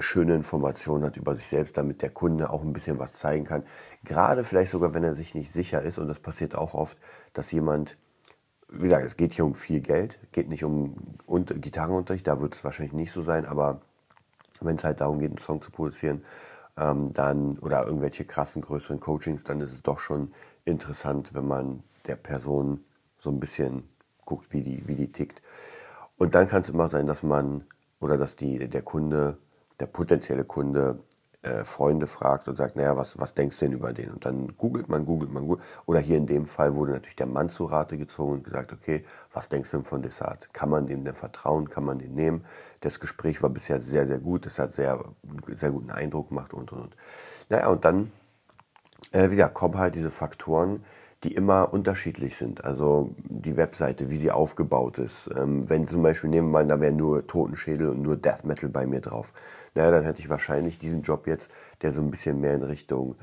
schöne 0.00 0.34
Informationen 0.34 1.04
hat 1.04 1.16
über 1.16 1.34
sich 1.34 1.46
selbst, 1.46 1.76
damit 1.76 2.02
der 2.02 2.10
Kunde 2.10 2.50
auch 2.50 2.62
ein 2.62 2.72
bisschen 2.72 2.98
was 2.98 3.14
zeigen 3.14 3.44
kann. 3.44 3.64
Gerade 4.04 4.44
vielleicht 4.44 4.70
sogar, 4.70 4.94
wenn 4.94 5.04
er 5.04 5.14
sich 5.14 5.34
nicht 5.34 5.52
sicher 5.52 5.82
ist, 5.82 5.98
und 5.98 6.08
das 6.08 6.20
passiert 6.20 6.54
auch 6.54 6.74
oft, 6.74 6.98
dass 7.32 7.52
jemand, 7.52 7.96
wie 8.68 8.82
gesagt, 8.82 9.04
es 9.04 9.16
geht 9.16 9.32
hier 9.32 9.44
um 9.44 9.54
viel 9.54 9.80
Geld, 9.80 10.18
geht 10.32 10.48
nicht 10.48 10.64
um 10.64 10.96
Gitarrenunterricht, 11.26 12.26
da 12.26 12.40
wird 12.40 12.54
es 12.54 12.64
wahrscheinlich 12.64 12.92
nicht 12.92 13.12
so 13.12 13.22
sein, 13.22 13.46
aber 13.46 13.80
wenn 14.60 14.76
es 14.76 14.84
halt 14.84 15.00
darum 15.00 15.20
geht, 15.20 15.30
einen 15.30 15.38
Song 15.38 15.62
zu 15.62 15.70
produzieren, 15.70 16.24
ähm, 16.76 17.12
dann 17.12 17.58
oder 17.58 17.86
irgendwelche 17.86 18.24
krassen 18.24 18.62
größeren 18.62 19.00
Coachings, 19.00 19.44
dann 19.44 19.60
ist 19.60 19.72
es 19.72 19.82
doch 19.82 19.98
schon 19.98 20.32
interessant, 20.64 21.34
wenn 21.34 21.46
man 21.46 21.82
der 22.06 22.16
Person 22.16 22.84
so 23.18 23.30
ein 23.30 23.40
bisschen 23.40 23.88
guckt, 24.24 24.52
wie 24.52 24.62
die, 24.62 24.86
wie 24.86 24.94
die 24.94 25.10
tickt. 25.10 25.42
Und 26.16 26.34
dann 26.34 26.48
kann 26.48 26.62
es 26.62 26.68
immer 26.68 26.88
sein, 26.88 27.06
dass 27.06 27.22
man 27.22 27.64
oder 28.00 28.16
dass 28.16 28.36
die, 28.36 28.68
der 28.68 28.82
Kunde, 28.82 29.38
der 29.80 29.86
potenzielle 29.86 30.44
Kunde 30.44 30.98
äh, 31.42 31.64
Freunde 31.64 32.08
fragt 32.08 32.48
und 32.48 32.56
sagt, 32.56 32.74
naja, 32.74 32.96
was, 32.96 33.18
was 33.20 33.34
denkst 33.34 33.58
du 33.58 33.66
denn 33.66 33.74
über 33.74 33.92
den? 33.92 34.10
Und 34.10 34.24
dann 34.24 34.56
googelt 34.56 34.88
man, 34.88 35.04
googelt 35.04 35.32
man, 35.32 35.46
googelt. 35.46 35.64
Oder 35.86 36.00
hier 36.00 36.16
in 36.16 36.26
dem 36.26 36.46
Fall 36.46 36.74
wurde 36.74 36.92
natürlich 36.92 37.16
der 37.16 37.26
Mann 37.26 37.48
zu 37.48 37.66
Rate 37.66 37.96
gezogen 37.96 38.32
und 38.32 38.44
gesagt, 38.44 38.72
okay, 38.72 39.04
was 39.32 39.48
denkst 39.48 39.70
du 39.70 39.76
denn 39.76 39.84
von 39.84 40.02
Desart? 40.02 40.52
Kann 40.52 40.68
man 40.68 40.86
dem 40.86 41.04
denn 41.04 41.14
vertrauen? 41.14 41.70
Kann 41.70 41.84
man 41.84 41.98
den 42.00 42.14
nehmen? 42.14 42.44
Das 42.80 42.98
Gespräch 42.98 43.40
war 43.42 43.50
bisher 43.50 43.80
sehr, 43.80 44.06
sehr 44.06 44.18
gut. 44.18 44.46
Das 44.46 44.58
hat 44.58 44.72
sehr, 44.72 45.02
sehr 45.52 45.70
guten 45.70 45.90
Eindruck 45.90 46.30
gemacht 46.30 46.52
und, 46.52 46.72
und, 46.72 46.82
und. 46.82 46.96
Naja, 47.48 47.68
und 47.68 47.84
dann, 47.84 48.10
äh, 49.12 49.30
wieder 49.30 49.48
kommen 49.48 49.78
halt 49.78 49.94
diese 49.94 50.10
Faktoren, 50.10 50.84
die 51.24 51.34
immer 51.34 51.72
unterschiedlich 51.72 52.36
sind. 52.36 52.64
Also 52.64 53.14
die 53.18 53.56
Webseite, 53.56 54.10
wie 54.10 54.16
sie 54.16 54.30
aufgebaut 54.30 54.98
ist. 54.98 55.28
Ähm, 55.36 55.68
wenn 55.68 55.86
zum 55.86 56.02
Beispiel 56.02 56.30
nehmen 56.30 56.48
wir 56.48 56.64
mal, 56.64 56.66
da 56.66 56.80
wäre 56.80 56.92
nur 56.92 57.26
Totenschädel 57.26 57.88
und 57.88 58.02
nur 58.02 58.16
Death 58.16 58.44
Metal 58.44 58.68
bei 58.68 58.86
mir 58.86 59.00
drauf. 59.00 59.32
Naja, 59.74 59.90
dann 59.90 60.04
hätte 60.04 60.20
ich 60.20 60.28
wahrscheinlich 60.28 60.78
diesen 60.78 61.02
Job 61.02 61.26
jetzt, 61.26 61.50
der 61.82 61.92
so 61.92 62.00
ein 62.00 62.10
bisschen 62.10 62.40
mehr 62.40 62.54
in 62.54 62.62
Richtung 62.62 63.16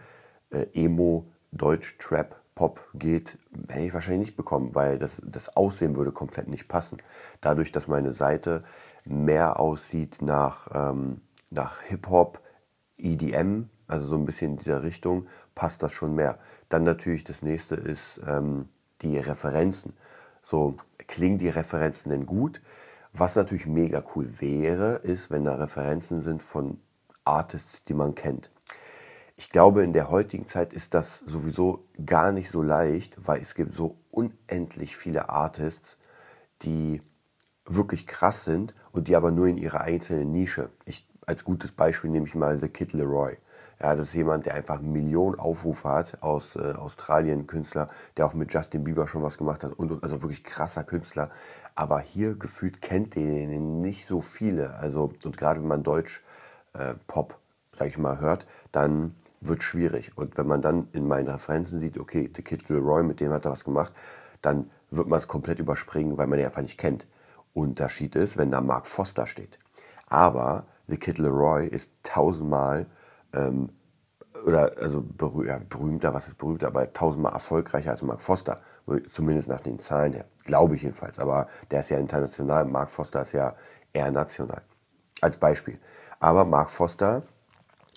äh, 0.52 0.66
Emo, 0.74 1.32
Deutsch, 1.52 1.98
Trap, 1.98 2.36
Pop 2.54 2.86
geht, 2.94 3.38
hätte 3.68 3.86
ich 3.86 3.94
wahrscheinlich 3.94 4.28
nicht 4.28 4.38
bekommen, 4.38 4.74
weil 4.74 4.98
das, 4.98 5.22
das 5.26 5.56
Aussehen 5.58 5.96
würde 5.98 6.14
komplett 6.14 6.48
nicht 6.48 6.70
passen. 6.70 7.02
Dadurch, 7.42 7.74
dass 7.74 7.90
meine 7.90 8.14
Seite 8.14 8.64
mehr 9.04 9.60
aussieht 9.60 10.22
nach, 10.22 10.70
ähm, 10.74 11.22
nach 11.52 11.82
Hip-Hop, 11.82 12.40
EDM, 12.98 13.70
also 13.88 14.08
so 14.08 14.16
ein 14.16 14.26
bisschen 14.26 14.52
in 14.52 14.58
dieser 14.58 14.84
Richtung, 14.84 15.28
passt 15.54 15.84
das 15.84 15.92
schon 15.92 16.16
mehr. 16.16 16.40
Dann 16.70 16.84
natürlich 16.84 17.24
das 17.24 17.42
nächste 17.42 17.76
ist 17.76 18.22
ähm, 18.28 18.70
die 19.02 19.18
Referenzen. 19.18 19.94
So, 20.42 20.76
klingen 21.08 21.38
die 21.38 21.50
Referenzen 21.50 22.10
denn 22.10 22.26
gut? 22.26 22.62
Was 23.14 23.36
natürlich 23.36 23.66
mega 23.66 24.04
cool 24.16 24.42
wäre, 24.42 24.96
ist, 24.98 25.32
wenn 25.32 25.46
da 25.46 25.56
Referenzen 25.56 26.22
sind 26.22 26.42
von 26.42 26.80
Artists, 27.24 27.86
die 27.86 27.94
man 27.94 28.14
kennt. 28.14 28.52
Ich 29.38 29.50
glaube, 29.50 29.84
in 29.84 29.94
der 29.94 30.10
heutigen 30.10 30.48
Zeit 30.48 30.72
ist 30.72 30.94
das 30.94 31.20
sowieso 31.20 31.86
gar 32.06 32.32
nicht 32.32 32.50
so 32.50 32.62
leicht, 32.62 33.28
weil 33.28 33.42
es 33.42 33.56
gibt 33.56 33.74
so 33.74 33.98
unendlich 34.12 34.96
viele 34.96 35.30
Artists, 35.30 35.98
die 36.62 37.02
wirklich 37.66 38.08
krass 38.08 38.46
sind 38.46 38.76
und 38.92 39.08
die 39.08 39.16
aber 39.16 39.32
nur 39.32 39.48
in 39.48 39.58
ihrer 39.58 39.82
einzelnen 39.82 40.32
Nische. 40.32 40.70
Ich, 40.86 41.08
als 41.26 41.44
gutes 41.44 41.72
Beispiel 41.72 42.12
nehme 42.12 42.28
ich 42.28 42.36
mal 42.36 42.58
The 42.58 42.70
Kid 42.70 42.94
Leroy. 42.94 43.36
Ja, 43.86 43.96
das 43.96 44.08
ist 44.08 44.14
jemand, 44.16 44.48
der 44.48 44.56
einfach 44.56 44.82
Millionen 44.82 45.38
Aufrufe 45.38 45.88
hat 45.88 46.24
aus 46.24 46.56
äh, 46.56 46.74
Australien, 46.76 47.46
Künstler, 47.46 47.88
der 48.18 48.26
auch 48.26 48.34
mit 48.34 48.52
Justin 48.52 48.84
Bieber 48.84 49.08
schon 49.08 49.22
was 49.22 49.38
gemacht 49.38 49.64
hat 49.64 49.74
und, 49.74 50.02
also 50.02 50.24
wirklich 50.24 50.44
krasser 50.44 50.84
Künstler. 50.84 51.30
Aber 51.76 52.00
hier 52.00 52.34
gefühlt 52.34 52.82
kennt 52.82 53.14
den 53.14 53.82
nicht 53.82 54.08
so 54.08 54.22
viele. 54.22 54.74
Also 54.78 55.14
und 55.24 55.38
gerade 55.38 55.62
wenn 55.62 55.68
man 55.68 55.84
Deutsch 55.84 56.24
äh, 56.74 56.96
Pop, 57.06 57.38
sag 57.74 57.90
ich 57.90 58.00
mal, 58.00 58.20
hört, 58.20 58.48
dann 58.72 59.14
wird 59.40 59.62
schwierig. 59.62 60.18
Und 60.18 60.36
wenn 60.36 60.48
man 60.48 60.64
dann 60.64 60.88
in 60.92 61.08
meinen 61.08 61.28
Referenzen 61.28 61.80
sieht, 61.80 62.00
okay, 62.00 62.28
The 62.36 62.42
Kid 62.42 62.68
Leroy, 62.70 63.04
mit 63.04 63.20
dem 63.20 63.32
hat 63.32 63.46
er 63.46 63.52
was 63.52 63.66
gemacht, 63.66 63.94
dann 64.42 64.72
wird 64.90 65.08
man 65.08 65.20
es 65.20 65.28
komplett 65.28 65.60
überspringen, 65.60 66.18
weil 66.18 66.26
man 66.26 66.40
ihn 66.40 66.46
einfach 66.46 66.64
nicht 66.64 66.80
kennt. 66.80 67.06
Unterschied 67.54 68.16
ist, 68.16 68.36
wenn 68.36 68.50
da 68.50 68.62
Mark 68.62 68.88
Foster 68.88 69.28
steht. 69.28 69.60
Aber 70.08 70.66
The 70.88 70.98
Kid 70.98 71.20
Leroy 71.20 71.68
ist 71.68 71.92
tausendmal 72.02 72.88
ähm, 73.36 73.70
oder 74.46 74.74
also 74.80 75.02
berüh 75.02 75.48
ja, 75.48 75.60
berühmter, 75.70 76.14
was 76.14 76.28
ist 76.28 76.38
berühmter, 76.38 76.68
aber 76.68 76.92
tausendmal 76.92 77.34
erfolgreicher 77.34 77.92
als 77.92 78.02
Mark 78.02 78.22
Foster, 78.22 78.62
zumindest 79.10 79.48
nach 79.48 79.62
den 79.62 79.80
Zahlen 79.80 80.14
her, 80.14 80.26
glaube 80.44 80.76
ich 80.76 80.84
jedenfalls. 80.84 81.20
Aber 81.20 81.48
der 81.72 81.80
ist 81.82 81.90
ja 81.90 81.98
international, 81.98 82.66
Mark 82.66 82.92
Foster 82.92 83.22
ist 83.22 83.32
ja 83.32 83.56
eher 83.94 84.12
national. 84.12 84.62
Als 85.22 85.38
Beispiel. 85.38 85.80
Aber 86.20 86.46
Mark 86.46 86.70
Foster 86.70 87.24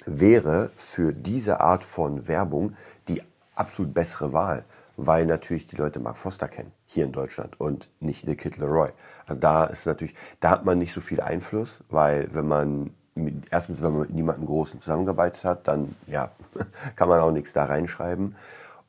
wäre 0.06 0.70
für 0.76 1.12
diese 1.12 1.60
Art 1.60 1.84
von 1.84 2.28
Werbung 2.28 2.74
die 3.08 3.22
absolut 3.54 3.92
bessere 3.92 4.32
Wahl, 4.32 4.64
weil 4.96 5.26
natürlich 5.26 5.66
die 5.66 5.76
Leute 5.76 6.00
Mark 6.00 6.16
Foster 6.16 6.48
kennen, 6.48 6.72
hier 6.86 7.04
in 7.04 7.12
Deutschland 7.12 7.60
und 7.60 7.88
nicht 8.00 8.24
The 8.24 8.36
Kid 8.36 8.56
Leroy. 8.56 8.90
Also 9.26 9.40
da 9.40 9.64
ist 9.64 9.86
natürlich, 9.86 10.14
da 10.40 10.50
hat 10.50 10.64
man 10.64 10.78
nicht 10.78 10.92
so 10.92 11.00
viel 11.00 11.20
Einfluss, 11.20 11.82
weil 11.90 12.28
wenn 12.32 12.46
man 12.46 12.94
erstens, 13.50 13.82
wenn 13.82 13.92
man 13.92 14.00
mit 14.02 14.10
niemandem 14.10 14.46
Großen 14.46 14.80
zusammengearbeitet 14.80 15.44
hat, 15.44 15.68
dann 15.68 15.96
ja, 16.06 16.30
kann 16.96 17.08
man 17.08 17.20
auch 17.20 17.32
nichts 17.32 17.52
da 17.52 17.64
reinschreiben. 17.64 18.34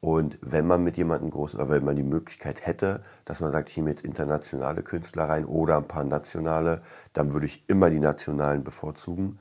Und 0.01 0.37
wenn 0.41 0.65
man 0.65 0.83
mit 0.83 0.95
jemandem 0.95 1.29
großen, 1.29 1.59
oder 1.59 1.69
wenn 1.69 1.83
man 1.83 1.95
die 1.95 2.03
Möglichkeit 2.03 2.65
hätte, 2.65 3.03
dass 3.25 3.41
man 3.41 3.51
sagt, 3.51 3.75
nehme 3.75 3.89
jetzt 3.89 4.03
internationale 4.05 4.81
Künstler 4.81 5.27
rein 5.27 5.45
oder 5.45 5.77
ein 5.77 5.87
paar 5.87 6.05
nationale, 6.05 6.81
dann 7.11 7.33
würde 7.33 7.47
ich 7.47 7.67
immer 7.67 7.89
die 7.89 7.99
nationalen 7.99 8.63
bevorzugen, 8.63 9.39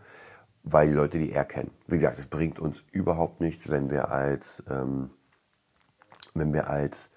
weil 0.64 0.88
die 0.88 0.94
Leute 0.94 1.18
die 1.18 1.30
eher 1.30 1.44
kennen. 1.44 1.70
Wie 1.86 1.96
gesagt, 1.96 2.18
es 2.18 2.26
bringt 2.26 2.58
uns 2.58 2.84
überhaupt 2.90 3.40
nichts, 3.40 3.70
wenn 3.70 3.90
wir 3.90 4.10
als, 4.10 4.64
ähm, 4.68 5.10
wenn 6.34 6.52
wir 6.52 6.68
als 6.68 7.12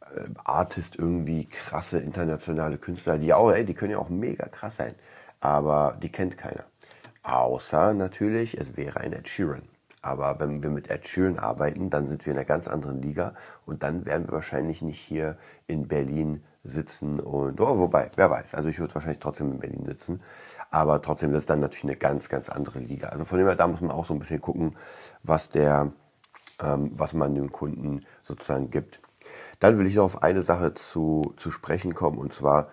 äh, 0.00 0.28
Artist 0.44 0.96
irgendwie 0.96 1.46
krasse 1.46 1.98
internationale 1.98 2.78
Künstler, 2.78 3.18
die 3.18 3.34
auch, 3.34 3.50
ey, 3.50 3.64
die 3.64 3.74
können 3.74 3.92
ja 3.92 3.98
auch 3.98 4.08
mega 4.08 4.46
krass 4.46 4.76
sein, 4.76 4.94
aber 5.40 5.98
die 6.00 6.12
kennt 6.12 6.38
keiner. 6.38 6.64
Außer 7.22 7.94
natürlich, 7.94 8.58
es 8.58 8.76
wäre 8.76 9.00
ein 9.00 9.12
Ed 9.12 9.28
Sheeran. 9.28 9.62
Aber 10.00 10.40
wenn 10.40 10.62
wir 10.62 10.70
mit 10.70 10.90
Ed 10.90 11.06
Sheeran 11.06 11.38
arbeiten, 11.38 11.88
dann 11.88 12.08
sind 12.08 12.26
wir 12.26 12.32
in 12.32 12.38
einer 12.38 12.44
ganz 12.44 12.66
anderen 12.66 13.00
Liga 13.00 13.34
und 13.66 13.84
dann 13.84 14.04
werden 14.04 14.26
wir 14.26 14.34
wahrscheinlich 14.34 14.82
nicht 14.82 14.98
hier 14.98 15.38
in 15.68 15.86
Berlin 15.86 16.42
sitzen 16.64 17.20
und, 17.20 17.60
oh, 17.60 17.78
wobei, 17.78 18.10
wer 18.16 18.28
weiß, 18.30 18.54
also 18.54 18.68
ich 18.68 18.80
würde 18.80 18.94
wahrscheinlich 18.94 19.20
trotzdem 19.20 19.52
in 19.52 19.60
Berlin 19.60 19.84
sitzen, 19.84 20.20
aber 20.70 21.02
trotzdem 21.02 21.32
ist 21.34 21.50
dann 21.50 21.60
natürlich 21.60 21.84
eine 21.84 21.96
ganz, 21.96 22.28
ganz 22.28 22.48
andere 22.48 22.80
Liga. 22.80 23.10
Also 23.10 23.24
von 23.24 23.38
dem 23.38 23.46
her, 23.46 23.56
da 23.56 23.68
muss 23.68 23.80
man 23.80 23.92
auch 23.92 24.04
so 24.04 24.14
ein 24.14 24.18
bisschen 24.18 24.40
gucken, 24.40 24.76
was 25.22 25.50
der, 25.50 25.92
ähm, 26.60 26.90
was 26.94 27.14
man 27.14 27.34
dem 27.36 27.52
Kunden 27.52 28.02
sozusagen 28.22 28.70
gibt. 28.70 29.00
Dann 29.60 29.78
will 29.78 29.86
ich 29.86 29.94
noch 29.94 30.04
auf 30.04 30.22
eine 30.24 30.42
Sache 30.42 30.72
zu, 30.72 31.32
zu 31.36 31.52
sprechen 31.52 31.94
kommen 31.94 32.18
und 32.18 32.32
zwar, 32.32 32.68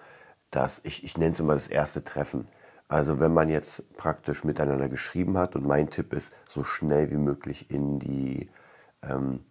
dass 0.49 0.81
ich, 0.83 1.03
ich 1.03 1.17
nenne 1.17 1.33
es 1.33 1.39
immer 1.39 1.53
das 1.53 1.67
erste 1.67 2.03
Treffen. 2.03 2.47
Also 2.89 3.19
wenn 3.19 3.33
man 3.35 3.49
jetzt 3.49 3.95
praktisch 3.97 4.43
miteinander 4.43 4.89
geschrieben 4.89 5.37
hat 5.37 5.55
und 5.55 5.65
mein 5.65 5.91
Tipp 5.91 6.11
ist, 6.11 6.33
so 6.47 6.63
schnell 6.63 7.11
wie 7.11 7.17
möglich 7.17 7.69
in 7.69 7.99
die, 7.99 8.47
ähm, 9.03 9.45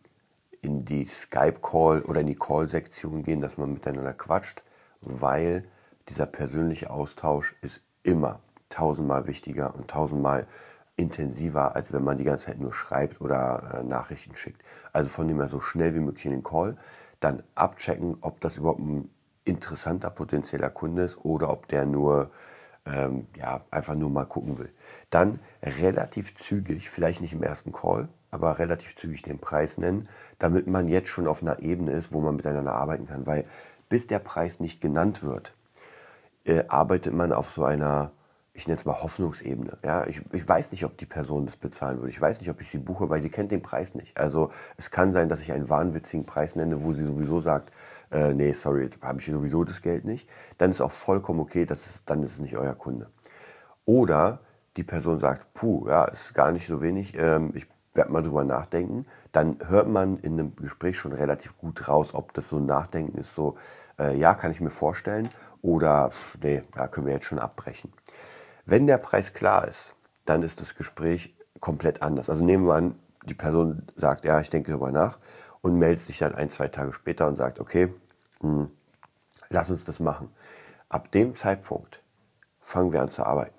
in 0.60 0.84
die 0.84 1.04
Skype-Call 1.04 2.02
oder 2.02 2.20
in 2.20 2.26
die 2.26 2.34
Call-Sektion 2.34 3.22
gehen, 3.22 3.40
dass 3.40 3.56
man 3.56 3.72
miteinander 3.72 4.12
quatscht, 4.12 4.64
weil 5.02 5.64
dieser 6.08 6.26
persönliche 6.26 6.90
Austausch 6.90 7.54
ist 7.62 7.82
immer 8.02 8.40
tausendmal 8.70 9.28
wichtiger 9.28 9.72
und 9.76 9.88
tausendmal 9.88 10.48
intensiver, 10.96 11.76
als 11.76 11.92
wenn 11.92 12.02
man 12.02 12.18
die 12.18 12.24
ganze 12.24 12.46
Zeit 12.46 12.58
nur 12.58 12.74
schreibt 12.74 13.20
oder 13.20 13.78
äh, 13.80 13.84
Nachrichten 13.84 14.34
schickt. 14.34 14.64
Also 14.92 15.10
von 15.10 15.28
dem 15.28 15.38
her 15.38 15.46
so 15.46 15.60
schnell 15.60 15.94
wie 15.94 16.00
möglich 16.00 16.26
in 16.26 16.32
den 16.32 16.42
Call, 16.42 16.76
dann 17.20 17.44
abchecken, 17.54 18.16
ob 18.20 18.40
das 18.40 18.56
überhaupt 18.56 18.80
ein 18.80 19.08
interessanter 19.44 20.10
potenzieller 20.10 20.70
Kunde 20.70 21.02
ist 21.02 21.24
oder 21.24 21.50
ob 21.50 21.68
der 21.68 21.86
nur 21.86 22.32
ähm, 22.92 23.26
ja, 23.36 23.62
einfach 23.70 23.94
nur 23.94 24.10
mal 24.10 24.24
gucken 24.24 24.58
will. 24.58 24.72
Dann 25.10 25.40
relativ 25.62 26.34
zügig, 26.34 26.90
vielleicht 26.90 27.20
nicht 27.20 27.32
im 27.32 27.42
ersten 27.42 27.72
Call, 27.72 28.08
aber 28.30 28.58
relativ 28.58 28.96
zügig 28.96 29.22
den 29.22 29.38
Preis 29.38 29.78
nennen, 29.78 30.08
damit 30.38 30.66
man 30.66 30.88
jetzt 30.88 31.08
schon 31.08 31.26
auf 31.26 31.42
einer 31.42 31.60
Ebene 31.60 31.92
ist, 31.92 32.12
wo 32.12 32.20
man 32.20 32.36
miteinander 32.36 32.74
arbeiten 32.74 33.06
kann. 33.06 33.26
Weil 33.26 33.44
bis 33.88 34.06
der 34.06 34.18
Preis 34.18 34.60
nicht 34.60 34.80
genannt 34.80 35.22
wird, 35.22 35.54
äh, 36.44 36.64
arbeitet 36.68 37.14
man 37.14 37.32
auf 37.32 37.50
so 37.50 37.64
einer, 37.64 38.12
ich 38.58 38.66
nenne 38.66 38.76
es 38.76 38.84
mal 38.84 39.00
Hoffnungsebene. 39.00 39.78
Ja, 39.84 40.04
ich, 40.08 40.20
ich 40.32 40.46
weiß 40.46 40.72
nicht, 40.72 40.84
ob 40.84 40.98
die 40.98 41.06
Person 41.06 41.46
das 41.46 41.56
bezahlen 41.56 41.98
würde. 41.98 42.10
Ich 42.10 42.20
weiß 42.20 42.40
nicht, 42.40 42.50
ob 42.50 42.60
ich 42.60 42.68
sie 42.68 42.78
buche, 42.78 43.08
weil 43.08 43.22
sie 43.22 43.30
kennt 43.30 43.52
den 43.52 43.62
Preis 43.62 43.94
nicht. 43.94 44.18
Also 44.18 44.50
es 44.76 44.90
kann 44.90 45.12
sein, 45.12 45.28
dass 45.28 45.40
ich 45.40 45.52
einen 45.52 45.68
wahnwitzigen 45.68 46.26
Preis 46.26 46.56
nenne, 46.56 46.82
wo 46.82 46.92
sie 46.92 47.04
sowieso 47.04 47.38
sagt, 47.38 47.72
äh, 48.10 48.34
nee, 48.34 48.52
sorry, 48.52 48.82
jetzt 48.82 49.00
habe 49.00 49.20
ich 49.20 49.26
sowieso 49.26 49.62
das 49.62 49.80
Geld 49.80 50.04
nicht, 50.04 50.28
dann 50.58 50.72
ist 50.72 50.80
auch 50.80 50.90
vollkommen 50.90 51.38
okay, 51.38 51.66
das 51.66 51.86
ist, 51.86 52.10
dann 52.10 52.20
ist 52.24 52.32
es 52.32 52.40
nicht 52.40 52.56
euer 52.56 52.74
Kunde. 52.74 53.08
Oder 53.84 54.40
die 54.76 54.82
Person 54.82 55.18
sagt, 55.18 55.54
puh, 55.54 55.86
ja, 55.88 56.06
ist 56.06 56.34
gar 56.34 56.50
nicht 56.50 56.66
so 56.66 56.82
wenig, 56.82 57.16
ähm, 57.16 57.52
ich 57.54 57.68
werde 57.94 58.10
mal 58.10 58.22
drüber 58.22 58.42
nachdenken, 58.42 59.06
dann 59.30 59.58
hört 59.68 59.88
man 59.88 60.18
in 60.18 60.32
einem 60.32 60.56
Gespräch 60.56 60.98
schon 60.98 61.12
relativ 61.12 61.56
gut 61.58 61.86
raus, 61.86 62.12
ob 62.12 62.34
das 62.34 62.48
so 62.48 62.56
ein 62.56 62.66
Nachdenken 62.66 63.18
ist, 63.18 63.36
so, 63.36 63.56
äh, 64.00 64.16
ja, 64.16 64.34
kann 64.34 64.50
ich 64.50 64.60
mir 64.60 64.70
vorstellen, 64.70 65.28
oder 65.62 66.10
nee, 66.42 66.62
da 66.72 66.88
können 66.88 67.06
wir 67.06 67.14
jetzt 67.14 67.26
schon 67.26 67.38
abbrechen. 67.38 67.92
Wenn 68.70 68.86
der 68.86 68.98
Preis 68.98 69.32
klar 69.32 69.66
ist, 69.66 69.96
dann 70.26 70.42
ist 70.42 70.60
das 70.60 70.74
Gespräch 70.74 71.34
komplett 71.58 72.02
anders. 72.02 72.28
Also 72.28 72.44
nehmen 72.44 72.66
wir 72.66 72.74
an, 72.74 72.96
die 73.24 73.32
Person 73.32 73.82
sagt, 73.96 74.26
ja, 74.26 74.42
ich 74.42 74.50
denke 74.50 74.72
darüber 74.72 74.92
nach 74.92 75.18
und 75.62 75.78
meldet 75.78 76.04
sich 76.04 76.18
dann 76.18 76.34
ein, 76.34 76.50
zwei 76.50 76.68
Tage 76.68 76.92
später 76.92 77.26
und 77.28 77.36
sagt, 77.36 77.60
okay, 77.60 77.86
mh, 78.42 78.50
hm, 78.50 78.70
lass 79.48 79.70
uns 79.70 79.84
das 79.84 80.00
machen. 80.00 80.28
Ab 80.90 81.10
dem 81.12 81.34
Zeitpunkt 81.34 82.02
fangen 82.60 82.92
wir 82.92 83.00
an 83.00 83.08
zu 83.08 83.24
arbeiten. 83.24 83.56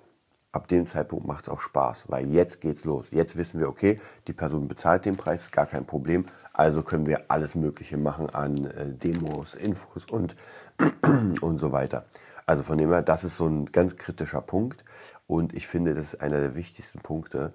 ab 0.52 0.68
dem 0.68 0.86
Zeitpunkt 0.86 1.26
macht 1.26 1.44
es 1.46 1.48
auch 1.48 1.60
Spaß, 1.60 2.04
weil 2.06 2.30
jetzt 2.30 2.60
geht's 2.60 2.84
los. 2.84 3.10
Jetzt 3.10 3.36
wissen 3.36 3.58
wir, 3.58 3.68
okay, 3.68 4.00
die 4.28 4.32
Person 4.32 4.68
bezahlt 4.68 5.06
den 5.06 5.16
Preis, 5.16 5.50
gar 5.50 5.66
kein 5.66 5.86
Problem. 5.86 6.24
Also 6.52 6.84
können 6.84 7.06
wir 7.06 7.24
alles 7.32 7.56
Mögliche 7.56 7.96
machen 7.96 8.30
an 8.30 8.64
äh, 8.66 8.94
Demos, 8.94 9.56
Infos 9.56 10.04
und, 10.04 10.36
und 11.40 11.58
so 11.58 11.72
weiter. 11.72 12.04
Also 12.50 12.64
von 12.64 12.78
dem 12.78 12.90
her, 12.90 13.02
das 13.02 13.22
ist 13.22 13.36
so 13.36 13.46
ein 13.46 13.66
ganz 13.66 13.94
kritischer 13.94 14.40
Punkt. 14.40 14.84
Und 15.28 15.54
ich 15.54 15.68
finde, 15.68 15.94
das 15.94 16.14
ist 16.14 16.20
einer 16.20 16.40
der 16.40 16.56
wichtigsten 16.56 16.98
Punkte. 16.98 17.52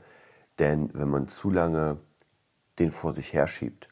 Denn 0.57 0.89
wenn 0.93 1.09
man 1.09 1.27
zu 1.27 1.51
lange 1.51 1.97
den 2.79 2.93
vor 2.93 3.11
sich 3.11 3.33
herschiebt, 3.33 3.89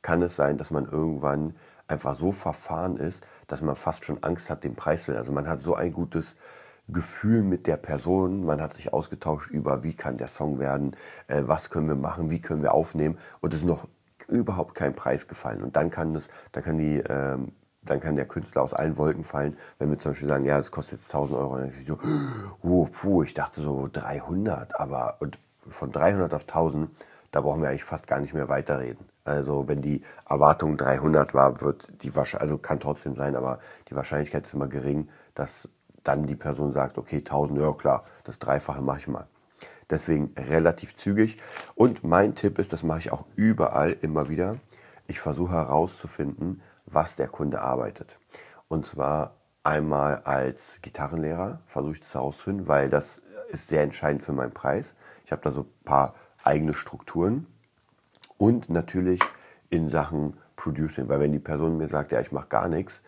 kann 0.00 0.22
es 0.22 0.36
sein, 0.36 0.56
dass 0.56 0.70
man 0.70 0.86
irgendwann 0.86 1.56
einfach 1.88 2.14
so 2.14 2.30
verfahren 2.30 2.98
ist, 2.98 3.26
dass 3.48 3.62
man 3.62 3.74
fast 3.74 4.04
schon 4.04 4.22
Angst 4.22 4.48
hat, 4.48 4.62
den 4.62 4.76
Preis 4.76 5.06
zu 5.06 5.16
Also 5.16 5.32
man 5.32 5.48
hat 5.48 5.58
so 5.58 5.74
ein 5.74 5.92
gutes 5.92 6.36
Gefühl 6.86 7.42
mit 7.42 7.66
der 7.66 7.76
Person, 7.76 8.44
man 8.44 8.60
hat 8.62 8.72
sich 8.72 8.92
ausgetauscht 8.92 9.50
über, 9.50 9.82
wie 9.82 9.94
kann 9.94 10.18
der 10.18 10.28
Song 10.28 10.60
werden, 10.60 10.94
äh, 11.26 11.42
was 11.46 11.68
können 11.68 11.88
wir 11.88 11.96
machen, 11.96 12.30
wie 12.30 12.40
können 12.40 12.62
wir 12.62 12.74
aufnehmen 12.74 13.18
und 13.40 13.54
es 13.54 13.60
ist 13.60 13.66
noch 13.66 13.88
überhaupt 14.28 14.76
kein 14.76 14.94
Preis 14.94 15.26
gefallen. 15.26 15.64
Und 15.64 15.74
dann 15.74 15.90
kann 15.90 16.14
das, 16.14 16.28
dann 16.52 16.62
kann 16.62 16.78
die, 16.78 17.02
ähm, 17.08 17.52
dann 17.90 18.00
kann 18.00 18.16
der 18.16 18.26
Künstler 18.26 18.62
aus 18.62 18.74
allen 18.74 18.96
Wolken 18.96 19.24
fallen, 19.24 19.56
wenn 19.78 19.90
wir 19.90 19.98
zum 19.98 20.12
Beispiel 20.12 20.28
sagen, 20.28 20.44
ja, 20.44 20.58
das 20.58 20.70
kostet 20.70 20.98
jetzt 20.98 21.14
1000 21.14 21.38
Euro, 21.38 21.58
dann 21.58 21.68
ich 21.68 21.86
so, 21.86 21.98
oh, 22.62 22.86
puh, 22.86 23.22
ich 23.22 23.34
dachte 23.34 23.60
so 23.60 23.88
300, 23.92 24.78
aber 24.78 25.16
und 25.20 25.38
von 25.66 25.92
300 25.92 26.32
auf 26.34 26.42
1000, 26.42 26.90
da 27.30 27.40
brauchen 27.40 27.62
wir 27.62 27.68
eigentlich 27.68 27.84
fast 27.84 28.06
gar 28.06 28.20
nicht 28.20 28.34
mehr 28.34 28.48
weiterreden. 28.48 29.06
Also 29.24 29.68
wenn 29.68 29.82
die 29.82 30.02
Erwartung 30.28 30.76
300 30.76 31.34
war, 31.34 31.60
wird 31.60 32.02
die 32.02 32.14
Wahrscheinlichkeit, 32.14 32.40
also 32.40 32.58
kann 32.58 32.80
trotzdem 32.80 33.14
sein, 33.14 33.36
aber 33.36 33.58
die 33.90 33.94
Wahrscheinlichkeit 33.94 34.46
ist 34.46 34.54
immer 34.54 34.68
gering, 34.68 35.08
dass 35.34 35.68
dann 36.02 36.26
die 36.26 36.36
Person 36.36 36.70
sagt, 36.70 36.96
okay, 36.96 37.18
1000, 37.18 37.60
ja 37.60 37.72
klar, 37.72 38.04
das 38.24 38.38
Dreifache 38.38 38.80
mache 38.80 38.98
ich 39.00 39.08
mal. 39.08 39.26
Deswegen 39.90 40.32
relativ 40.36 40.94
zügig. 40.94 41.38
Und 41.74 42.04
mein 42.04 42.34
Tipp 42.34 42.58
ist, 42.58 42.72
das 42.72 42.82
mache 42.82 43.00
ich 43.00 43.12
auch 43.12 43.24
überall 43.36 43.96
immer 44.00 44.28
wieder. 44.28 44.56
Ich 45.06 45.20
versuche 45.20 45.52
herauszufinden, 45.52 46.62
was 46.90 47.16
der 47.16 47.28
Kunde 47.28 47.60
arbeitet. 47.60 48.18
Und 48.68 48.86
zwar 48.86 49.36
einmal 49.64 50.22
als 50.24 50.80
Gitarrenlehrer 50.82 51.60
versuche 51.66 51.94
ich 51.94 52.00
das 52.00 52.14
herauszufinden, 52.14 52.68
weil 52.68 52.88
das 52.88 53.22
ist 53.50 53.68
sehr 53.68 53.82
entscheidend 53.82 54.22
für 54.22 54.32
meinen 54.32 54.52
Preis. 54.52 54.94
Ich 55.24 55.32
habe 55.32 55.42
da 55.42 55.50
so 55.50 55.62
ein 55.62 55.84
paar 55.84 56.14
eigene 56.42 56.74
Strukturen 56.74 57.46
und 58.36 58.70
natürlich 58.70 59.20
in 59.70 59.88
Sachen 59.88 60.36
Producing, 60.56 61.08
weil 61.08 61.20
wenn 61.20 61.32
die 61.32 61.38
Person 61.38 61.76
mir 61.76 61.88
sagt, 61.88 62.12
ja, 62.12 62.20
ich 62.20 62.32
mache 62.32 62.48
gar 62.48 62.68
nichts 62.68 63.02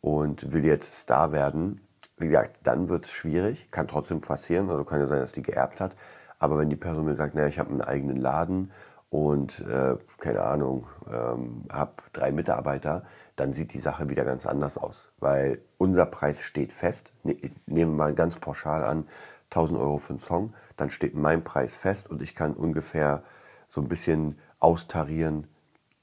und 0.00 0.52
will 0.52 0.64
jetzt 0.64 0.92
Star 0.94 1.32
werden, 1.32 1.80
wie 2.16 2.28
gesagt, 2.28 2.60
dann 2.62 2.88
wird 2.88 3.04
es 3.04 3.10
schwierig, 3.10 3.70
kann 3.70 3.88
trotzdem 3.88 4.20
passieren, 4.20 4.70
also 4.70 4.84
kann 4.84 5.00
ja 5.00 5.06
sein, 5.06 5.20
dass 5.20 5.32
die 5.32 5.42
geerbt 5.42 5.80
hat, 5.80 5.96
aber 6.38 6.58
wenn 6.58 6.70
die 6.70 6.76
Person 6.76 7.04
mir 7.04 7.14
sagt, 7.14 7.34
naja, 7.34 7.48
ich 7.48 7.58
habe 7.58 7.70
einen 7.70 7.82
eigenen 7.82 8.16
Laden 8.16 8.72
und 9.10 9.60
äh, 9.60 9.96
keine 10.18 10.42
Ahnung, 10.42 10.86
ähm, 11.10 11.64
habe 11.70 11.94
drei 12.12 12.32
Mitarbeiter, 12.32 13.04
dann 13.36 13.52
sieht 13.52 13.72
die 13.74 13.78
Sache 13.78 14.10
wieder 14.10 14.24
ganz 14.24 14.46
anders 14.46 14.78
aus, 14.78 15.12
weil 15.18 15.60
unser 15.78 16.06
Preis 16.06 16.42
steht 16.42 16.72
fest. 16.72 17.12
Ne, 17.22 17.36
nehmen 17.66 17.92
wir 17.92 17.96
mal 17.96 18.14
ganz 18.14 18.36
pauschal 18.36 18.84
an, 18.84 19.06
1000 19.50 19.78
Euro 19.78 19.98
für 19.98 20.10
einen 20.10 20.18
Song, 20.18 20.52
dann 20.76 20.90
steht 20.90 21.14
mein 21.14 21.44
Preis 21.44 21.76
fest 21.76 22.10
und 22.10 22.20
ich 22.22 22.34
kann 22.34 22.54
ungefähr 22.54 23.22
so 23.68 23.80
ein 23.80 23.88
bisschen 23.88 24.38
austarieren, 24.58 25.46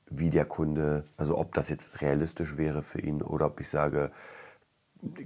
wie 0.09 0.29
der 0.29 0.45
Kunde, 0.45 1.05
also 1.17 1.37
ob 1.37 1.53
das 1.53 1.69
jetzt 1.69 2.01
realistisch 2.01 2.57
wäre 2.57 2.83
für 2.83 3.01
ihn 3.01 3.21
oder 3.21 3.47
ob 3.47 3.59
ich 3.59 3.69
sage, 3.69 4.11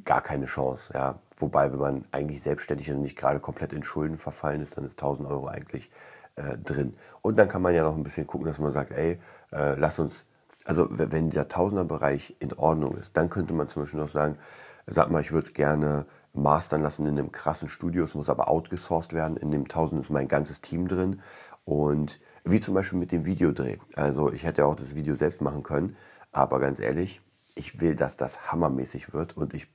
gar 0.06 0.22
keine 0.22 0.46
Chance. 0.46 0.94
Ja. 0.94 1.20
Wobei, 1.38 1.72
wenn 1.72 1.80
man 1.80 2.06
eigentlich 2.12 2.42
selbstständig 2.42 2.88
ist 2.88 2.96
und 2.96 3.02
nicht 3.02 3.18
gerade 3.18 3.40
komplett 3.40 3.74
in 3.74 3.84
Schulden 3.84 4.18
verfallen 4.18 4.62
ist, 4.62 4.78
dann 4.78 4.86
ist 4.86 5.00
1000 5.00 5.28
Euro 5.28 5.48
eigentlich 5.48 5.92
äh, 6.38 6.58
drin. 6.58 6.96
Und 7.22 7.38
dann 7.38 7.50
kann 7.50 7.62
man 7.62 7.76
ja 7.76 7.84
noch 7.84 7.96
ein 7.96 8.04
bisschen 8.04 8.26
gucken, 8.26 8.48
dass 8.48 8.60
man 8.60 8.72
sagt, 8.72 8.92
ey, 8.92 9.20
äh, 9.52 9.76
lass 9.76 10.00
uns, 10.00 10.26
also 10.66 10.88
wenn 10.90 11.30
dieser 11.30 11.48
Tausender-Bereich 11.48 12.38
in 12.40 12.54
Ordnung 12.54 12.96
ist, 12.98 13.18
dann 13.18 13.30
könnte 13.30 13.54
man 13.54 13.68
zum 13.68 13.84
Beispiel 13.84 14.00
noch 14.00 14.08
sagen, 14.08 14.38
sag 14.86 15.12
mal, 15.12 15.22
ich 15.22 15.32
würde 15.32 15.48
es 15.48 15.54
gerne 15.54 16.06
mastern 16.34 16.82
lassen 16.82 17.06
in 17.06 17.18
einem 17.18 17.32
krassen 17.32 17.68
Studio, 17.68 18.06
es 18.06 18.16
muss 18.16 18.30
aber 18.30 18.50
outgesourced 18.50 19.14
werden. 19.14 19.38
In 19.38 19.52
dem 19.52 19.68
Tausend 19.68 20.02
ist 20.02 20.10
mein 20.10 20.28
ganzes 20.28 20.62
Team 20.62 20.88
drin. 20.88 21.22
Und 21.66 22.20
wie 22.44 22.60
zum 22.60 22.74
Beispiel 22.74 23.00
mit 23.00 23.12
dem 23.12 23.26
Videodreh. 23.26 23.78
Also 23.96 24.32
ich 24.32 24.44
hätte 24.44 24.66
auch 24.66 24.76
das 24.76 24.96
Video 24.96 25.16
selbst 25.16 25.42
machen 25.42 25.64
können, 25.64 25.98
aber 26.32 26.60
ganz 26.60 26.80
ehrlich, 26.80 27.22
ich 27.56 27.82
will, 27.82 27.96
dass 27.96 28.18
das 28.18 28.52
hammermäßig 28.52 29.14
wird 29.14 29.36
und 29.36 29.54
ich 29.54 29.68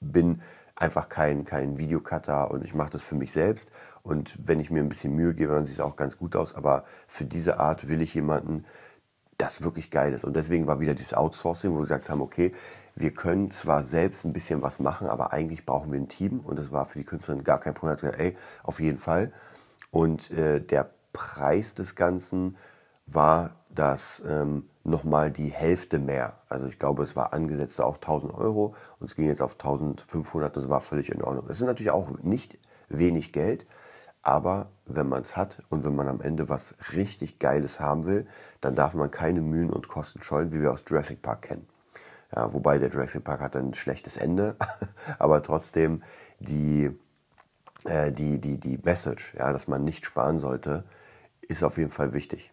bin 0.00 0.42
einfach 0.76 1.08
kein, 1.08 1.44
kein 1.44 1.78
Videocutter 1.78 2.50
und 2.50 2.64
ich 2.64 2.74
mache 2.74 2.90
das 2.90 3.02
für 3.02 3.14
mich 3.14 3.32
selbst. 3.32 3.70
Und 4.06 4.38
wenn 4.46 4.60
ich 4.60 4.70
mir 4.70 4.80
ein 4.80 4.88
bisschen 4.88 5.14
Mühe 5.14 5.34
gebe, 5.34 5.52
dann 5.52 5.64
sieht 5.64 5.74
es 5.74 5.80
auch 5.80 5.96
ganz 5.96 6.16
gut 6.16 6.36
aus. 6.36 6.54
Aber 6.54 6.84
für 7.08 7.24
diese 7.24 7.58
Art 7.58 7.88
will 7.88 8.00
ich 8.00 8.14
jemanden, 8.14 8.64
das 9.36 9.62
wirklich 9.62 9.90
geil 9.90 10.12
ist. 10.12 10.24
Und 10.24 10.36
deswegen 10.36 10.66
war 10.66 10.80
wieder 10.80 10.94
dieses 10.94 11.12
Outsourcing, 11.12 11.72
wo 11.72 11.76
wir 11.76 11.82
gesagt 11.82 12.08
haben, 12.08 12.22
okay, 12.22 12.52
wir 12.94 13.10
können 13.10 13.50
zwar 13.50 13.82
selbst 13.82 14.24
ein 14.24 14.32
bisschen 14.32 14.62
was 14.62 14.78
machen, 14.78 15.08
aber 15.08 15.32
eigentlich 15.32 15.66
brauchen 15.66 15.92
wir 15.92 16.00
ein 16.00 16.08
Team. 16.08 16.40
Und 16.40 16.58
das 16.58 16.70
war 16.70 16.86
für 16.86 17.00
die 17.00 17.04
Künstlerin 17.04 17.42
gar 17.42 17.58
kein 17.58 17.74
Problem. 17.74 17.96
Gesagt, 17.96 18.18
ey, 18.18 18.36
auf 18.62 18.78
jeden 18.80 18.96
Fall. 18.96 19.32
Und 19.90 20.30
äh, 20.30 20.60
der 20.60 20.90
Preis 21.12 21.74
des 21.74 21.96
Ganzen 21.96 22.56
war 23.06 23.56
das 23.70 24.22
ähm, 24.28 24.68
nochmal 24.84 25.30
die 25.32 25.48
Hälfte 25.48 25.98
mehr. 25.98 26.34
Also 26.48 26.68
ich 26.68 26.78
glaube, 26.78 27.02
es 27.02 27.16
war 27.16 27.32
angesetzt 27.32 27.80
auch 27.80 27.96
1000 27.96 28.32
Euro 28.34 28.74
und 29.00 29.10
es 29.10 29.16
ging 29.16 29.26
jetzt 29.26 29.42
auf 29.42 29.54
1500. 29.54 30.56
Das 30.56 30.68
war 30.68 30.80
völlig 30.80 31.10
in 31.10 31.22
Ordnung. 31.22 31.46
Das 31.48 31.60
ist 31.60 31.66
natürlich 31.66 31.90
auch 31.90 32.08
nicht 32.22 32.58
wenig 32.88 33.32
Geld, 33.32 33.66
aber 34.26 34.72
wenn 34.86 35.08
man 35.08 35.22
es 35.22 35.36
hat 35.36 35.62
und 35.68 35.84
wenn 35.84 35.94
man 35.94 36.08
am 36.08 36.20
Ende 36.20 36.48
was 36.48 36.74
richtig 36.94 37.38
Geiles 37.38 37.78
haben 37.78 38.06
will, 38.06 38.26
dann 38.60 38.74
darf 38.74 38.94
man 38.94 39.08
keine 39.08 39.40
Mühen 39.40 39.70
und 39.70 39.86
Kosten 39.86 40.20
scheuen, 40.20 40.50
wie 40.50 40.60
wir 40.60 40.72
aus 40.72 40.84
Jurassic 40.84 41.22
Park 41.22 41.42
kennen. 41.42 41.68
Ja, 42.34 42.52
wobei 42.52 42.78
der 42.78 42.88
Jurassic 42.88 43.22
Park 43.22 43.40
hat 43.40 43.54
ein 43.54 43.74
schlechtes 43.74 44.16
Ende, 44.16 44.56
aber 45.20 45.44
trotzdem 45.44 46.02
die, 46.40 46.90
äh, 47.84 48.10
die, 48.10 48.40
die, 48.40 48.58
die 48.58 48.78
Message, 48.82 49.32
ja, 49.38 49.52
dass 49.52 49.68
man 49.68 49.84
nicht 49.84 50.04
sparen 50.04 50.40
sollte, 50.40 50.82
ist 51.42 51.62
auf 51.62 51.78
jeden 51.78 51.92
Fall 51.92 52.12
wichtig. 52.12 52.52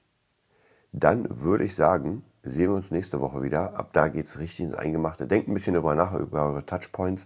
Dann 0.91 1.25
würde 1.41 1.63
ich 1.63 1.73
sagen, 1.73 2.23
sehen 2.43 2.69
wir 2.69 2.75
uns 2.75 2.91
nächste 2.91 3.19
Woche 3.19 3.41
wieder. 3.41 3.79
Ab 3.79 3.93
da 3.93 4.09
geht 4.09 4.27
es 4.27 4.37
richtig 4.37 4.67
ins 4.67 4.75
Eingemachte. 4.75 5.25
Denkt 5.25 5.47
ein 5.47 5.55
bisschen 5.55 5.73
darüber 5.73 5.95
nach, 5.95 6.13
über 6.13 6.45
eure 6.45 6.67
Touchpoints 6.67 7.25